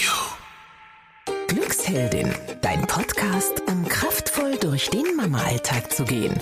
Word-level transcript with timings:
you. 0.00 1.36
Glücksheldin, 1.48 2.32
dein 2.62 2.86
Podcast, 2.86 3.62
um 3.68 3.86
kraftvoll 3.86 4.56
durch 4.56 4.88
den 4.88 5.16
Mama-Alltag 5.16 5.92
zu 5.92 6.04
gehen. 6.04 6.34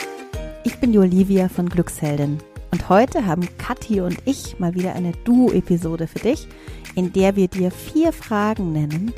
Ich 0.65 0.79
bin 0.79 0.93
die 0.93 0.99
Olivia 0.99 1.49
von 1.49 1.69
Glücksheldin 1.69 2.39
und 2.71 2.89
heute 2.89 3.27
haben 3.27 3.49
Kathi 3.59 4.01
und 4.01 4.19
ich 4.27 4.59
mal 4.59 4.75
wieder 4.75 4.95
eine 4.95 5.13
Duo-Episode 5.25 6.07
für 6.07 6.21
dich, 6.21 6.47
in 6.95 7.13
der 7.13 7.37
wir 7.37 7.49
dir 7.49 7.71
vier 7.71 8.13
Fragen 8.13 8.73
nennen, 8.73 9.13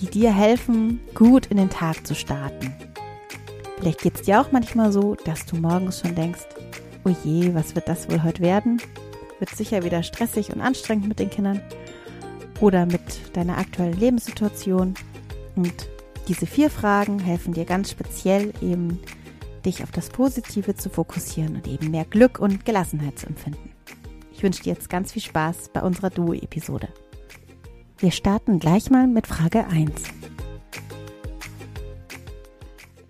die 0.00 0.06
dir 0.06 0.32
helfen, 0.32 1.00
gut 1.14 1.46
in 1.46 1.58
den 1.58 1.70
Tag 1.70 2.06
zu 2.06 2.14
starten. 2.14 2.74
Vielleicht 3.78 4.00
geht 4.00 4.16
es 4.16 4.22
dir 4.22 4.40
auch 4.40 4.52
manchmal 4.52 4.90
so, 4.90 5.14
dass 5.14 5.46
du 5.46 5.56
morgens 5.56 6.00
schon 6.00 6.14
denkst, 6.14 6.46
oh 7.04 7.14
je, 7.24 7.54
was 7.54 7.74
wird 7.74 7.88
das 7.88 8.08
wohl 8.10 8.22
heute 8.22 8.42
werden? 8.42 8.80
Wird 9.38 9.50
sicher 9.54 9.84
wieder 9.84 10.02
stressig 10.02 10.52
und 10.52 10.60
anstrengend 10.60 11.08
mit 11.08 11.18
den 11.18 11.30
Kindern 11.30 11.60
oder 12.60 12.86
mit 12.86 13.36
deiner 13.36 13.58
aktuellen 13.58 13.98
Lebenssituation. 13.98 14.94
Und 15.54 15.88
diese 16.28 16.46
vier 16.46 16.70
Fragen 16.70 17.18
helfen 17.18 17.52
dir 17.52 17.64
ganz 17.64 17.90
speziell 17.90 18.52
eben, 18.60 19.00
dich 19.64 19.82
auf 19.82 19.90
das 19.90 20.10
Positive 20.10 20.74
zu 20.74 20.90
fokussieren 20.90 21.56
und 21.56 21.66
eben 21.66 21.90
mehr 21.90 22.04
Glück 22.04 22.38
und 22.38 22.64
Gelassenheit 22.64 23.18
zu 23.18 23.26
empfinden. 23.26 23.72
Ich 24.32 24.42
wünsche 24.42 24.62
dir 24.62 24.72
jetzt 24.74 24.88
ganz 24.88 25.12
viel 25.12 25.22
Spaß 25.22 25.70
bei 25.72 25.82
unserer 25.82 26.10
Duo-Episode. 26.10 26.88
Wir 27.98 28.10
starten 28.10 28.58
gleich 28.58 28.90
mal 28.90 29.06
mit 29.06 29.26
Frage 29.26 29.66
1. 29.66 29.90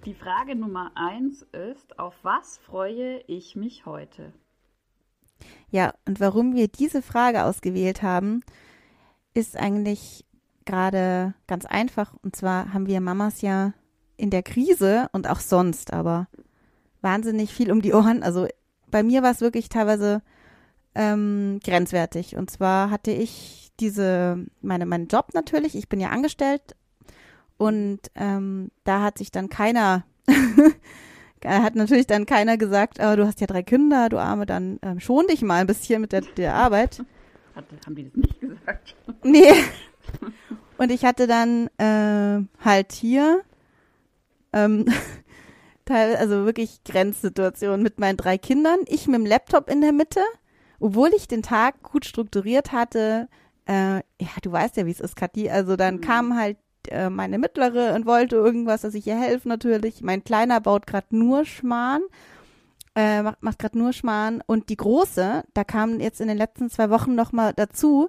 Die 0.04 0.14
Frage 0.14 0.54
Nummer 0.54 0.92
1 0.94 1.42
ist, 1.52 1.98
auf 1.98 2.14
was 2.22 2.58
freue 2.58 3.18
ich 3.26 3.56
mich 3.56 3.86
heute? 3.86 4.32
Ja, 5.68 5.94
und 6.06 6.20
warum 6.20 6.54
wir 6.54 6.68
diese 6.68 7.02
Frage 7.02 7.44
ausgewählt 7.44 8.02
haben, 8.02 8.42
ist 9.36 9.56
eigentlich 9.56 10.24
gerade 10.64 11.34
ganz 11.46 11.64
einfach. 11.64 12.14
Und 12.22 12.36
zwar 12.36 12.72
haben 12.72 12.86
wir 12.86 13.00
Mamas 13.00 13.40
ja 13.40 13.72
in 14.16 14.30
der 14.30 14.42
Krise 14.42 15.08
und 15.12 15.28
auch 15.28 15.40
sonst, 15.40 15.92
aber 15.92 16.28
wahnsinnig 17.02 17.52
viel 17.52 17.70
um 17.70 17.82
die 17.82 17.92
Ohren. 17.92 18.22
Also 18.22 18.48
bei 18.90 19.02
mir 19.02 19.22
war 19.22 19.30
es 19.30 19.40
wirklich 19.40 19.68
teilweise 19.68 20.22
ähm, 20.94 21.60
grenzwertig. 21.62 22.36
Und 22.36 22.50
zwar 22.50 22.90
hatte 22.90 23.10
ich 23.10 23.70
diese, 23.78 24.44
meine, 24.62 24.86
meinen 24.86 25.08
Job 25.08 25.28
natürlich, 25.34 25.76
ich 25.76 25.88
bin 25.88 26.00
ja 26.00 26.08
angestellt 26.08 26.74
und 27.58 28.00
ähm, 28.14 28.70
da 28.84 29.02
hat 29.02 29.18
sich 29.18 29.30
dann 29.30 29.48
keiner, 29.48 30.04
hat 31.44 31.74
natürlich 31.74 32.06
dann 32.06 32.26
keiner 32.26 32.56
gesagt, 32.56 32.98
oh, 33.00 33.16
du 33.16 33.26
hast 33.26 33.40
ja 33.40 33.46
drei 33.46 33.62
Kinder, 33.62 34.08
du 34.08 34.18
Arme, 34.18 34.46
dann 34.46 34.78
ähm, 34.82 35.00
schon 35.00 35.26
dich 35.26 35.42
mal 35.42 35.60
ein 35.60 35.66
bisschen 35.66 36.00
mit 36.00 36.12
der, 36.12 36.22
der 36.22 36.54
Arbeit. 36.54 37.02
Hat, 37.56 37.64
haben 37.86 37.94
die 37.94 38.04
das 38.04 38.14
nicht 38.14 38.40
gesagt? 38.40 38.94
Nee. 39.24 39.52
Und 40.78 40.92
ich 40.92 41.04
hatte 41.04 41.26
dann 41.26 41.68
äh, 41.78 42.46
halt 42.62 42.92
hier 42.92 43.42
ähm, 44.52 44.84
teil, 45.86 46.16
also 46.16 46.44
wirklich 46.44 46.84
Grenzsituation 46.84 47.82
mit 47.82 47.98
meinen 47.98 48.18
drei 48.18 48.36
Kindern, 48.38 48.80
ich 48.86 49.06
mit 49.06 49.16
dem 49.16 49.26
Laptop 49.26 49.70
in 49.70 49.80
der 49.80 49.92
Mitte, 49.92 50.20
obwohl 50.78 51.10
ich 51.16 51.28
den 51.28 51.42
Tag 51.42 51.82
gut 51.82 52.04
strukturiert 52.04 52.72
hatte. 52.72 53.28
Äh, 53.64 53.96
ja, 54.20 54.28
du 54.42 54.52
weißt 54.52 54.76
ja, 54.76 54.86
wie 54.86 54.90
es 54.90 55.00
ist, 55.00 55.16
Kathi. 55.16 55.48
Also 55.50 55.76
dann 55.76 55.96
mhm. 55.96 56.00
kam 56.02 56.36
halt 56.36 56.58
äh, 56.88 57.08
meine 57.08 57.38
Mittlere 57.38 57.94
und 57.94 58.04
wollte 58.04 58.36
irgendwas, 58.36 58.82
dass 58.82 58.94
ich 58.94 59.06
ihr 59.06 59.18
helfe 59.18 59.48
natürlich. 59.48 60.02
Mein 60.02 60.22
Kleiner 60.22 60.60
baut 60.60 60.86
gerade 60.86 61.16
nur 61.16 61.46
Schmarrn, 61.46 62.02
äh, 62.96 63.22
macht, 63.22 63.42
macht 63.42 63.58
gerade 63.60 63.78
nur 63.78 63.92
Schmarrn. 63.92 64.42
Und 64.46 64.68
die 64.70 64.76
Große, 64.76 65.44
da 65.54 65.64
kam 65.64 66.00
jetzt 66.00 66.20
in 66.20 66.28
den 66.28 66.38
letzten 66.38 66.70
zwei 66.70 66.90
Wochen 66.90 67.14
noch 67.14 67.30
mal 67.30 67.52
dazu, 67.52 68.08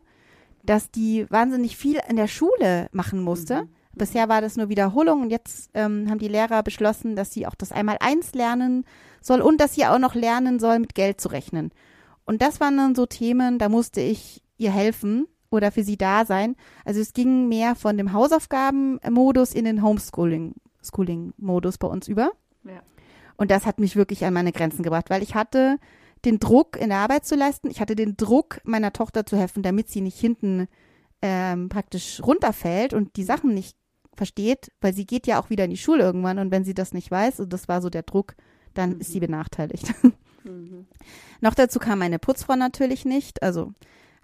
dass 0.63 0.89
die 0.89 1.29
wahnsinnig 1.29 1.77
viel 1.77 1.99
in 2.09 2.15
der 2.15 2.27
Schule 2.27 2.87
machen 2.91 3.21
musste. 3.21 3.63
Mhm. 3.63 3.69
Bisher 3.93 4.29
war 4.29 4.41
das 4.41 4.57
nur 4.57 4.69
Wiederholung 4.69 5.23
und 5.23 5.29
jetzt 5.29 5.71
ähm, 5.73 6.09
haben 6.09 6.19
die 6.19 6.27
Lehrer 6.27 6.63
beschlossen, 6.63 7.15
dass 7.15 7.31
sie 7.31 7.47
auch 7.47 7.55
das 7.55 7.71
Einmal-Eins 7.71 8.33
lernen 8.33 8.85
soll 9.21 9.41
und 9.41 9.59
dass 9.59 9.75
sie 9.75 9.85
auch 9.85 9.99
noch 9.99 10.15
lernen 10.15 10.59
soll, 10.59 10.79
mit 10.79 10.95
Geld 10.95 11.19
zu 11.19 11.29
rechnen. 11.29 11.71
Und 12.25 12.41
das 12.41 12.59
waren 12.59 12.77
dann 12.77 12.95
so 12.95 13.05
Themen, 13.05 13.57
da 13.57 13.69
musste 13.69 14.01
ich 14.01 14.43
ihr 14.57 14.71
helfen 14.71 15.27
oder 15.49 15.71
für 15.71 15.83
sie 15.83 15.97
da 15.97 16.25
sein. 16.25 16.55
Also 16.85 16.99
es 16.99 17.13
ging 17.13 17.47
mehr 17.47 17.75
von 17.75 17.97
dem 17.97 18.13
Hausaufgabenmodus 18.13 19.53
in 19.53 19.65
den 19.65 19.81
Homeschooling-Modus 19.81 21.77
bei 21.77 21.87
uns 21.87 22.07
über. 22.07 22.31
Ja. 22.65 22.81
Und 23.37 23.51
das 23.51 23.65
hat 23.65 23.79
mich 23.79 23.95
wirklich 23.95 24.25
an 24.25 24.33
meine 24.33 24.51
Grenzen 24.51 24.83
gebracht, 24.83 25.09
weil 25.09 25.23
ich 25.23 25.35
hatte 25.35 25.77
den 26.25 26.39
Druck, 26.39 26.75
in 26.75 26.89
der 26.89 26.97
Arbeit 26.99 27.25
zu 27.25 27.35
leisten. 27.35 27.69
Ich 27.69 27.79
hatte 27.79 27.95
den 27.95 28.17
Druck, 28.17 28.59
meiner 28.63 28.91
Tochter 28.91 29.25
zu 29.25 29.37
helfen, 29.37 29.63
damit 29.63 29.89
sie 29.89 30.01
nicht 30.01 30.19
hinten 30.19 30.67
ähm, 31.21 31.69
praktisch 31.69 32.21
runterfällt 32.23 32.93
und 32.93 33.15
die 33.15 33.23
Sachen 33.23 33.53
nicht 33.53 33.77
versteht, 34.15 34.71
weil 34.81 34.93
sie 34.93 35.05
geht 35.05 35.27
ja 35.27 35.39
auch 35.39 35.49
wieder 35.49 35.65
in 35.65 35.69
die 35.69 35.77
Schule 35.77 36.03
irgendwann 36.03 36.39
und 36.39 36.51
wenn 36.51 36.65
sie 36.65 36.73
das 36.73 36.93
nicht 36.93 37.11
weiß, 37.11 37.39
und 37.39 37.53
das 37.53 37.67
war 37.67 37.81
so 37.81 37.89
der 37.89 38.03
Druck, 38.03 38.35
dann 38.73 38.95
mhm. 38.95 38.99
ist 38.99 39.11
sie 39.11 39.19
benachteiligt. 39.19 39.93
Mhm. 40.43 40.87
Noch 41.41 41.55
dazu 41.55 41.77
kam 41.77 41.99
meine 41.99 42.19
Putzfrau 42.19 42.55
natürlich 42.55 43.03
nicht, 43.03 43.43
also 43.43 43.73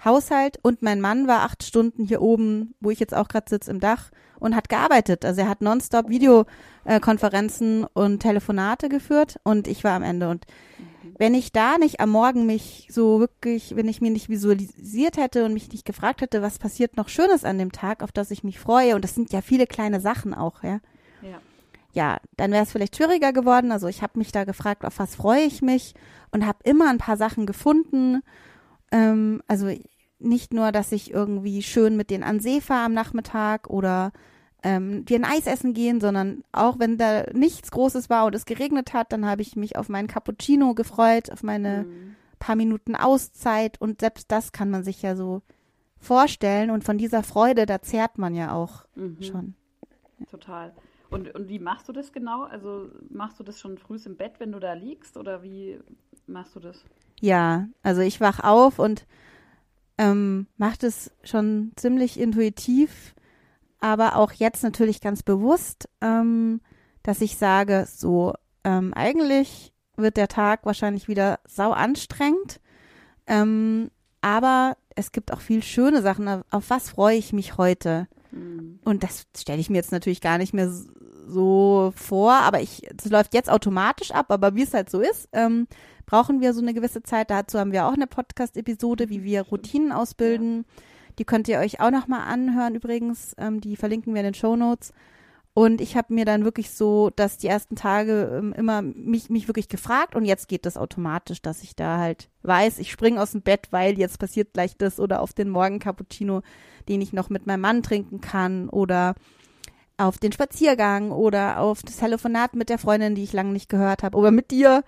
Haushalt 0.06 0.60
und 0.62 0.82
mein 0.82 1.02
Mann 1.02 1.28
war 1.28 1.42
acht 1.42 1.64
Stunden 1.64 2.06
hier 2.06 2.22
oben, 2.22 2.76
wo 2.80 2.90
ich 2.90 3.00
jetzt 3.00 3.14
auch 3.14 3.28
gerade 3.28 3.50
sitze 3.50 3.72
im 3.72 3.80
Dach 3.80 4.12
und 4.44 4.56
hat 4.56 4.68
gearbeitet. 4.68 5.24
Also 5.24 5.42
er 5.42 5.50
hat 5.50 5.62
nonstop 5.62 6.10
Videokonferenzen 6.10 7.86
und 7.94 8.20
Telefonate 8.20 8.90
geführt 8.90 9.40
und 9.44 9.68
ich 9.68 9.84
war 9.84 9.94
am 9.94 10.04
Ende. 10.04 10.30
Und 10.30 10.46
mhm. 10.78 11.16
wenn 11.18 11.34
ich 11.34 11.54
da 11.54 11.78
nicht 11.78 12.02
am 12.02 12.10
Morgen 12.10 12.46
mich 12.46 12.88
so 12.92 13.22
wirklich, 13.22 13.76
wenn 13.78 13.88
ich 13.88 14.02
mir 14.02 14.12
nicht 14.12 14.28
visualisiert 14.28 15.16
hätte 15.16 15.46
und 15.46 15.54
mich 15.54 15.72
nicht 15.72 15.86
gefragt 15.86 16.22
hätte, 16.22 16.42
was 16.42 16.60
passiert 16.60 16.98
noch 16.98 17.08
Schönes 17.08 17.46
an 17.46 17.58
dem 17.58 17.72
Tag, 17.72 18.04
auf 18.04 18.12
das 18.12 18.32
ich 18.32 18.44
mich 18.44 18.60
freue, 18.60 18.96
und 18.96 19.04
das 19.04 19.16
sind 19.16 19.32
ja 19.32 19.42
viele 19.42 19.66
kleine 19.66 20.02
Sachen 20.02 20.34
auch, 20.34 20.62
ja. 20.62 20.80
Ja, 21.22 21.40
ja 21.94 22.18
dann 22.36 22.52
wäre 22.52 22.64
es 22.64 22.72
vielleicht 22.74 22.98
schwieriger 22.98 23.32
geworden. 23.32 23.72
Also 23.72 23.88
ich 23.88 24.02
habe 24.02 24.20
mich 24.20 24.34
da 24.34 24.44
gefragt, 24.44 24.84
auf 24.84 25.00
was 25.00 25.16
freue 25.16 25.44
ich 25.44 25.62
mich 25.62 25.94
und 26.32 26.46
habe 26.46 26.60
immer 26.66 26.90
ein 26.90 26.98
paar 26.98 27.16
Sachen 27.16 27.46
gefunden. 27.46 28.22
Ähm, 28.92 29.42
also 29.48 29.70
nicht 30.24 30.54
nur, 30.54 30.72
dass 30.72 30.92
ich 30.92 31.12
irgendwie 31.12 31.62
schön 31.62 31.96
mit 31.96 32.10
denen 32.10 32.24
an 32.24 32.40
See 32.40 32.62
fahre 32.62 32.86
am 32.86 32.94
Nachmittag 32.94 33.70
oder 33.70 34.12
ähm, 34.64 35.04
wir 35.08 35.18
ein 35.18 35.26
Eis 35.26 35.46
essen 35.46 35.74
gehen, 35.74 36.00
sondern 36.00 36.44
auch 36.52 36.80
wenn 36.80 36.98
da 36.98 37.26
nichts 37.34 37.70
Großes 37.72 38.10
war 38.10 38.26
und 38.26 38.36
es 38.36 38.46
geregnet 38.46 38.94
hat, 38.94 39.12
dann 39.12 39.26
habe 39.26 39.42
ich 39.42 39.56
mich 39.56 39.76
auf 39.76 39.90
meinen 39.90 40.08
Cappuccino 40.08 40.74
gefreut, 40.74 41.32
auf 41.32 41.44
meine 41.44 41.84
mhm. 41.84 42.16
paar 42.40 42.56
Minuten 42.56 42.96
Auszeit 42.96 43.80
und 43.82 44.00
selbst 44.00 44.32
das 44.32 44.52
kann 44.52 44.70
man 44.70 44.84
sich 44.84 45.02
ja 45.02 45.16
so 45.16 45.42
vorstellen 45.98 46.70
und 46.70 46.84
von 46.84 46.98
dieser 46.98 47.24
Freude, 47.24 47.66
da 47.66 47.82
zehrt 47.82 48.18
man 48.18 48.36
ja 48.36 48.54
auch 48.54 48.86
mhm. 48.96 49.22
schon. 49.22 49.56
Total. 50.30 50.74
Und, 51.10 51.34
und 51.36 51.48
wie 51.48 51.60
machst 51.60 51.88
du 51.88 51.94
das 51.94 52.12
genau? 52.12 52.44
Also 52.44 52.90
machst 53.10 53.40
du 53.40 53.44
das 53.44 53.60
schon 53.60 53.78
früh 53.78 53.98
im 54.06 54.18
Bett, 54.18 54.40
wenn 54.40 54.52
du 54.52 54.60
da 54.60 54.74
liegst 54.74 55.16
oder 55.18 55.44
wie 55.44 55.80
machst 56.26 56.56
du 56.56 56.60
das? 56.60 56.84
Ja, 57.20 57.68
also 57.84 58.02
ich 58.02 58.20
wach 58.20 58.40
auf 58.40 58.80
und 58.80 59.06
ähm, 59.98 60.48
macht 60.58 60.84
es 60.84 61.12
schon 61.24 61.72
ziemlich 61.76 62.20
intuitiv, 62.20 63.16
aber 63.80 64.16
auch 64.16 64.32
jetzt 64.32 64.64
natürlich 64.64 65.02
ganz 65.02 65.24
bewusst, 65.24 65.90
ähm, 66.02 66.62
dass 67.04 67.22
ich 67.22 67.38
sage, 67.38 67.86
so 67.90 68.34
ähm, 68.64 68.94
eigentlich 68.94 69.74
wird 69.96 70.18
der 70.18 70.28
Tag 70.28 70.66
wahrscheinlich 70.66 71.08
wieder 71.08 71.40
sau 71.46 71.72
anstrengend, 71.72 72.60
ähm, 73.28 73.92
aber 74.22 74.78
es 74.96 75.12
gibt 75.12 75.34
auch 75.34 75.42
viel 75.42 75.64
schöne 75.64 76.02
Sachen. 76.02 76.44
Auf 76.50 76.70
was 76.70 76.90
freue 76.90 77.18
ich 77.18 77.34
mich 77.34 77.58
heute? 77.58 78.08
Mhm. 78.32 78.80
Und 78.84 79.04
das 79.04 79.26
stelle 79.38 79.60
ich 79.60 79.70
mir 79.70 79.78
jetzt 79.78 79.92
natürlich 79.92 80.22
gar 80.22 80.38
nicht 80.38 80.54
mehr 80.54 80.72
so 81.28 81.94
vor, 81.96 82.34
aber 82.34 82.62
ich, 82.62 82.84
es 82.98 83.10
läuft 83.10 83.34
jetzt 83.34 83.50
automatisch 83.50 84.12
ab, 84.12 84.28
aber 84.30 84.56
wie 84.56 84.64
es 84.64 84.74
halt 84.74 84.90
so 84.90 85.00
ist, 85.00 85.30
ähm, 85.34 85.68
brauchen 86.06 86.42
wir 86.42 86.54
so 86.54 86.62
eine 86.62 86.74
gewisse 86.74 87.04
Zeit. 87.04 87.30
Dazu 87.30 87.60
haben 87.60 87.72
wir 87.72 87.86
auch 87.86 87.94
eine 87.94 88.08
Podcast-Episode, 88.08 89.10
wie 89.10 89.24
wir 89.24 89.42
Routinen 89.44 89.92
ausbilden. 89.92 90.66
Die 91.20 91.26
könnt 91.26 91.48
ihr 91.48 91.60
euch 91.60 91.80
auch 91.80 91.92
nochmal 91.92 92.22
anhören 92.22 92.76
übrigens. 92.76 93.36
Ähm, 93.38 93.62
die 93.62 93.76
verlinken 93.76 94.14
wir 94.14 94.22
in 94.22 94.28
den 94.28 94.34
Show 94.34 94.56
Notes. 94.56 94.94
Und 95.56 95.82
ich 95.82 95.96
habe 95.96 96.14
mir 96.14 96.26
dann 96.26 96.46
wirklich 96.46 96.72
so, 96.72 97.12
dass 97.16 97.38
die 97.38 97.48
ersten 97.48 97.76
Tage 97.76 98.40
ähm, 98.40 98.54
immer 98.54 98.82
mich, 98.82 99.30
mich 99.30 99.48
wirklich 99.48 99.70
gefragt 99.70 100.16
und 100.16 100.26
jetzt 100.26 100.48
geht 100.48 100.66
das 100.66 100.78
automatisch, 100.78 101.44
dass 101.44 101.62
ich 101.62 101.76
da 101.76 102.00
halt 102.00 102.30
weiß, 102.42 102.80
ich 102.80 102.92
springe 102.92 103.22
aus 103.22 103.34
dem 103.34 103.44
Bett, 103.44 103.68
weil 103.70 104.00
jetzt 104.00 104.18
passiert 104.18 104.54
gleich 104.54 104.78
das 104.78 105.00
oder 105.00 105.22
auf 105.22 105.34
den 105.34 105.50
Morgen 105.50 105.78
Cappuccino, 105.78 106.42
den 106.90 107.02
ich 107.02 107.14
noch 107.14 107.30
mit 107.30 107.46
meinem 107.46 107.62
Mann 107.62 107.84
trinken 107.84 108.20
kann 108.20 108.68
oder 108.68 109.14
auf 109.98 110.18
den 110.18 110.32
Spaziergang 110.32 111.12
oder 111.12 111.60
auf 111.60 111.84
das 111.84 111.98
Telefonat 111.98 112.56
mit 112.56 112.70
der 112.70 112.80
Freundin, 112.80 113.14
die 113.14 113.24
ich 113.24 113.34
lange 113.34 113.52
nicht 113.54 113.70
gehört 113.70 114.02
habe 114.02 114.18
oder 114.18 114.32
mit 114.32 114.50
dir. 114.50 114.84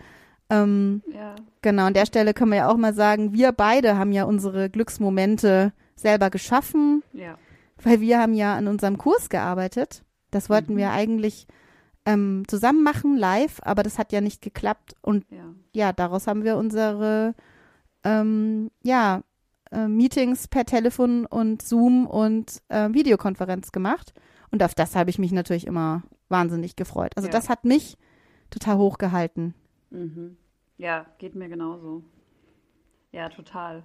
Ähm, 0.50 1.02
ja. 1.12 1.36
Genau, 1.62 1.86
an 1.86 1.94
der 1.94 2.06
Stelle 2.06 2.34
können 2.34 2.52
wir 2.52 2.60
ja 2.60 2.70
auch 2.70 2.78
mal 2.78 2.94
sagen, 2.94 3.34
wir 3.34 3.52
beide 3.52 3.98
haben 3.98 4.12
ja 4.12 4.26
unsere 4.26 4.70
Glücksmomente 4.70 5.74
selber 5.96 6.30
geschaffen, 6.30 7.04
ja. 7.14 7.38
weil 7.82 8.02
wir 8.02 8.20
haben 8.20 8.34
ja 8.34 8.56
an 8.56 8.68
unserem 8.68 8.98
Kurs 8.98 9.30
gearbeitet. 9.30 10.04
Das 10.32 10.50
wollten 10.50 10.74
mhm. 10.74 10.78
wir 10.78 10.92
eigentlich 10.92 11.48
ähm, 12.06 12.44
zusammen 12.48 12.84
machen, 12.84 13.18
live, 13.18 13.60
aber 13.64 13.82
das 13.82 13.98
hat 13.98 14.12
ja 14.12 14.22
nicht 14.22 14.42
geklappt. 14.42 14.96
Und 15.02 15.26
ja, 15.32 15.54
ja 15.74 15.94
daraus 15.94 16.28
haben 16.28 16.44
wir 16.44 16.58
unsere, 16.58 17.34
ähm, 18.04 18.70
ja, 18.84 19.24
äh, 19.72 19.88
Meetings 19.88 20.48
per 20.48 20.66
Telefon 20.66 21.26
und 21.26 21.62
Zoom 21.62 22.06
und 22.06 22.62
äh, 22.70 22.90
Videokonferenz 22.92 23.72
gemacht. 23.72 24.14
Und 24.52 24.62
auf 24.62 24.76
das 24.76 24.96
habe 24.96 25.10
ich 25.10 25.18
mich 25.18 25.32
natürlich 25.32 25.66
immer 25.66 26.04
wahnsinnig 26.30 26.76
gefreut. 26.76 27.14
Also 27.16 27.28
Ja. 27.28 27.32
das 27.32 27.50
hat 27.50 27.66
mich 27.66 27.98
total 28.52 28.78
hochgehalten. 28.78 29.56
Mhm. 29.96 30.38
Ja, 30.78 31.06
geht 31.18 31.36
mir 31.36 31.48
genauso. 31.50 32.04
Ja, 33.12 33.30
total. 33.30 33.84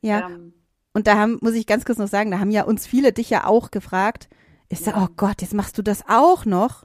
Ja. 0.00 0.28
Ähm, 0.28 0.52
Und 0.94 1.06
da 1.06 1.16
haben, 1.16 1.38
muss 1.40 1.54
ich 1.54 1.66
ganz 1.66 1.84
kurz 1.84 1.98
noch 1.98 2.08
sagen, 2.08 2.30
da 2.30 2.38
haben 2.38 2.50
ja 2.50 2.64
uns 2.64 2.86
viele 2.86 3.12
dich 3.12 3.30
ja 3.30 3.46
auch 3.46 3.70
gefragt. 3.70 4.28
So, 4.72 4.90
Ja. 4.90 5.02
oh 5.04 5.08
Gott, 5.16 5.42
jetzt 5.42 5.54
machst 5.54 5.76
du 5.78 5.82
das 5.82 6.04
auch 6.08 6.44
noch. 6.46 6.84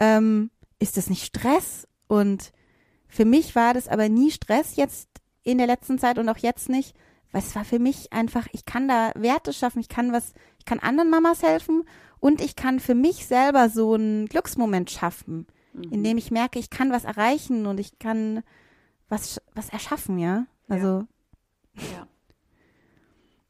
Ähm, 0.00 0.50
ist 0.80 0.96
das 0.96 1.08
nicht 1.08 1.24
Stress? 1.24 1.86
Und 2.08 2.52
für 3.08 3.24
mich 3.24 3.54
war 3.54 3.74
das 3.74 3.86
aber 3.88 4.08
nie 4.08 4.30
Stress 4.30 4.76
jetzt 4.76 5.08
in 5.44 5.58
der 5.58 5.66
letzten 5.68 5.98
Zeit 5.98 6.18
und 6.18 6.28
auch 6.28 6.38
jetzt 6.38 6.68
nicht. 6.68 6.96
Weil 7.32 7.42
es 7.42 7.54
war 7.56 7.64
für 7.64 7.78
mich 7.80 8.12
einfach, 8.12 8.46
ich 8.52 8.64
kann 8.64 8.86
da 8.88 9.12
Werte 9.16 9.52
schaffen, 9.52 9.80
ich 9.80 9.88
kann 9.88 10.12
was, 10.12 10.32
ich 10.58 10.64
kann 10.64 10.78
anderen 10.78 11.10
Mamas 11.10 11.42
helfen 11.42 11.84
und 12.20 12.40
ich 12.40 12.54
kann 12.56 12.78
für 12.80 12.94
mich 12.94 13.26
selber 13.26 13.68
so 13.68 13.94
einen 13.94 14.26
Glücksmoment 14.26 14.90
schaffen, 14.90 15.46
mhm. 15.74 15.92
in 15.92 16.04
dem 16.04 16.18
ich 16.18 16.30
merke, 16.30 16.58
ich 16.58 16.70
kann 16.70 16.92
was 16.92 17.04
erreichen 17.04 17.66
und 17.66 17.80
ich 17.80 17.98
kann 17.98 18.42
was, 19.08 19.40
was 19.54 19.70
erschaffen, 19.70 20.18
ja. 20.18 20.46
Also, 20.68 21.06
Ja. 21.76 22.08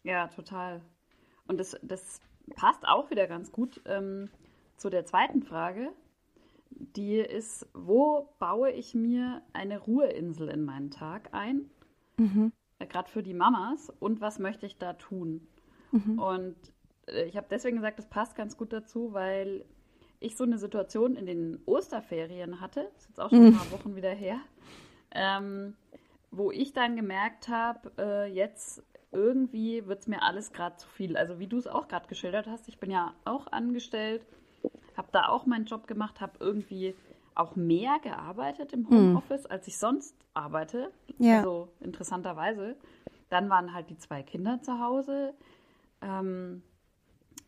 Ja, 0.03 0.29
total. 0.29 0.83
Und 1.47 1.59
das, 1.61 1.77
das 1.83 2.21
passt 2.57 2.87
auch 2.87 3.11
wieder 3.11 3.27
ganz 3.27 3.53
gut 3.53 3.83
ähm, 3.87 4.31
zu 4.77 4.91
der 4.91 5.07
zweiten 5.07 5.43
Frage. 5.43 5.93
Die 6.71 7.17
ist, 7.17 7.69
wo 7.75 8.35
baue 8.39 8.71
ich 8.73 8.95
mir 8.95 9.43
eine 9.53 9.79
Ruheinsel 9.79 10.49
in 10.49 10.65
meinen 10.65 10.91
Tag 10.91 11.31
ein? 11.33 11.71
mhm, 12.19 12.53
Äh, 12.79 12.87
Gerade 12.87 13.11
für 13.11 13.23
die 13.23 13.35
Mamas. 13.35 13.91
Und 14.01 14.21
was 14.21 14.39
möchte 14.39 14.67
ich 14.67 14.79
da 14.79 14.93
tun? 14.95 15.47
mhm, 15.93 16.19
Und 16.19 16.57
äh, 17.09 17.25
ich 17.25 17.37
habe 17.37 17.47
deswegen 17.51 17.77
gesagt, 17.77 17.99
das 17.99 18.09
passt 18.09 18.37
ganz 18.37 18.57
gut 18.57 18.73
dazu, 18.73 19.13
weil 19.13 19.65
ich 20.25 20.37
so 20.37 20.45
eine 20.45 20.59
Situation 20.59 21.17
in 21.17 21.27
den 21.27 21.61
Osterferien 21.67 22.61
hatte, 22.61 22.81
ist 22.97 23.09
jetzt 23.09 23.21
auch 23.21 23.31
schon 23.31 23.39
ein 23.47 23.53
Mhm. 23.53 23.57
paar 23.57 23.71
Wochen 23.73 23.97
wieder 23.97 24.11
her, 24.11 24.39
ähm, 25.13 25.75
wo 26.31 26.51
ich 26.51 26.73
dann 26.73 26.97
gemerkt 26.97 27.49
habe, 27.49 27.93
äh, 27.99 28.27
jetzt 28.33 28.83
irgendwie 29.13 29.87
wird 29.87 30.01
es 30.01 30.07
mir 30.09 30.23
alles 30.23 30.53
gerade 30.53 30.77
zu 30.77 30.89
viel. 30.89 31.17
Also 31.17 31.39
wie 31.39 31.47
du 31.47 31.57
es 31.59 31.67
auch 31.69 31.87
gerade 31.87 32.09
geschildert 32.09 32.47
hast, 32.49 32.67
ich 32.69 32.79
bin 32.79 32.91
ja 32.91 33.15
auch 33.25 33.47
angestellt, 33.53 34.27
habe 34.97 35.09
da 35.13 35.29
auch 35.29 35.47
meinen 35.47 35.67
Job 35.67 35.87
gemacht, 35.87 36.21
habe 36.21 36.33
irgendwie 36.41 36.95
auch 37.37 37.55
mehr 37.57 37.99
gearbeitet 38.03 38.73
im 38.73 38.89
Homeoffice, 38.89 39.47
als 39.47 39.67
ich 39.69 39.79
sonst 39.79 40.17
arbeite. 40.35 40.91
Ja. 41.19 41.39
Also 41.39 41.69
interessanterweise. 41.81 42.77
Dann 43.31 43.51
waren 43.51 43.73
halt 43.75 43.91
die 43.91 43.99
zwei 43.99 44.23
Kinder 44.23 44.61
zu 44.63 44.79
Hause. 44.81 45.35
Ähm, 46.01 46.63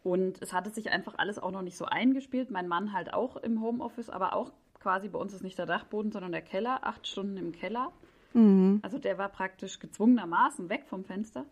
und 0.06 0.40
es 0.40 0.52
hatte 0.52 0.70
sich 0.70 0.92
einfach 0.92 1.14
alles 1.16 1.36
auch 1.40 1.50
noch 1.50 1.62
nicht 1.62 1.76
so 1.76 1.84
eingespielt. 1.84 2.48
Mein 2.52 2.68
Mann 2.68 2.92
halt 2.92 3.12
auch 3.12 3.36
im 3.36 3.60
Homeoffice, 3.60 4.08
aber 4.08 4.36
auch 4.36 4.52
quasi 4.78 5.08
bei 5.08 5.18
uns 5.18 5.34
ist 5.34 5.42
nicht 5.42 5.58
der 5.58 5.66
Dachboden, 5.66 6.12
sondern 6.12 6.30
der 6.30 6.42
Keller, 6.42 6.86
acht 6.86 7.08
Stunden 7.08 7.36
im 7.36 7.50
Keller. 7.50 7.90
mhm, 8.32 8.78
Also 8.84 9.00
der 9.00 9.18
war 9.18 9.28
praktisch 9.28 9.80
gezwungenermaßen 9.80 10.68
weg 10.68 10.84
vom 10.86 11.04
Fenster. 11.04 11.44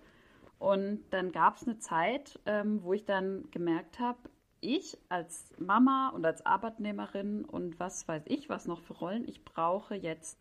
Und 0.61 1.01
dann 1.11 1.33
gab 1.33 1.57
es 1.57 1.67
eine 1.67 1.81
Zeit, 1.81 2.39
ähm, 2.47 2.85
wo 2.85 2.93
ich 2.93 3.05
dann 3.05 3.51
gemerkt 3.51 3.99
habe, 3.99 4.21
ich 4.61 4.97
als 5.09 5.51
Mama 5.59 6.11
und 6.11 6.25
als 6.25 6.47
Arbeitnehmerin 6.47 7.45
und 7.45 7.81
was 7.81 8.07
weiß 8.07 8.23
ich, 8.27 8.49
was 8.49 8.69
noch 8.69 8.83
für 8.83 8.93
Rollen, 8.93 9.29
ich 9.29 9.45
brauche 9.45 9.97
jetzt 9.97 10.39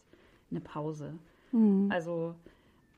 eine 0.52 0.62
Pause. 0.62 1.18
mhm. 1.52 1.90
Also 1.92 2.36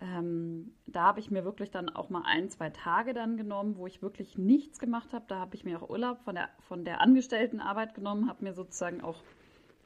ähm, 0.02 0.74
da 0.88 1.04
habe 1.04 1.20
ich 1.20 1.32
mir 1.32 1.46
wirklich 1.46 1.72
dann 1.72 1.90
auch 1.90 2.10
mal 2.10 2.24
ein, 2.26 2.50
zwei 2.50 2.70
Tage 2.70 3.14
dann 3.14 3.38
genommen, 3.38 3.78
wo 3.78 3.88
ich 3.88 4.02
wirklich 4.02 4.38
nichts 4.38 4.80
gemacht 4.80 5.14
habe. 5.14 5.26
Da 5.28 5.40
habe 5.40 5.56
ich 5.56 5.64
mir 5.64 5.82
auch 5.82 5.90
Urlaub 5.90 6.20
von 6.24 6.36
der, 6.36 6.50
von 6.68 6.84
der 6.86 7.02
Angestelltenarbeit 7.02 7.94
genommen, 7.96 8.28
habe 8.30 8.44
mir 8.44 8.54
sozusagen 8.54 9.02
auch 9.02 9.24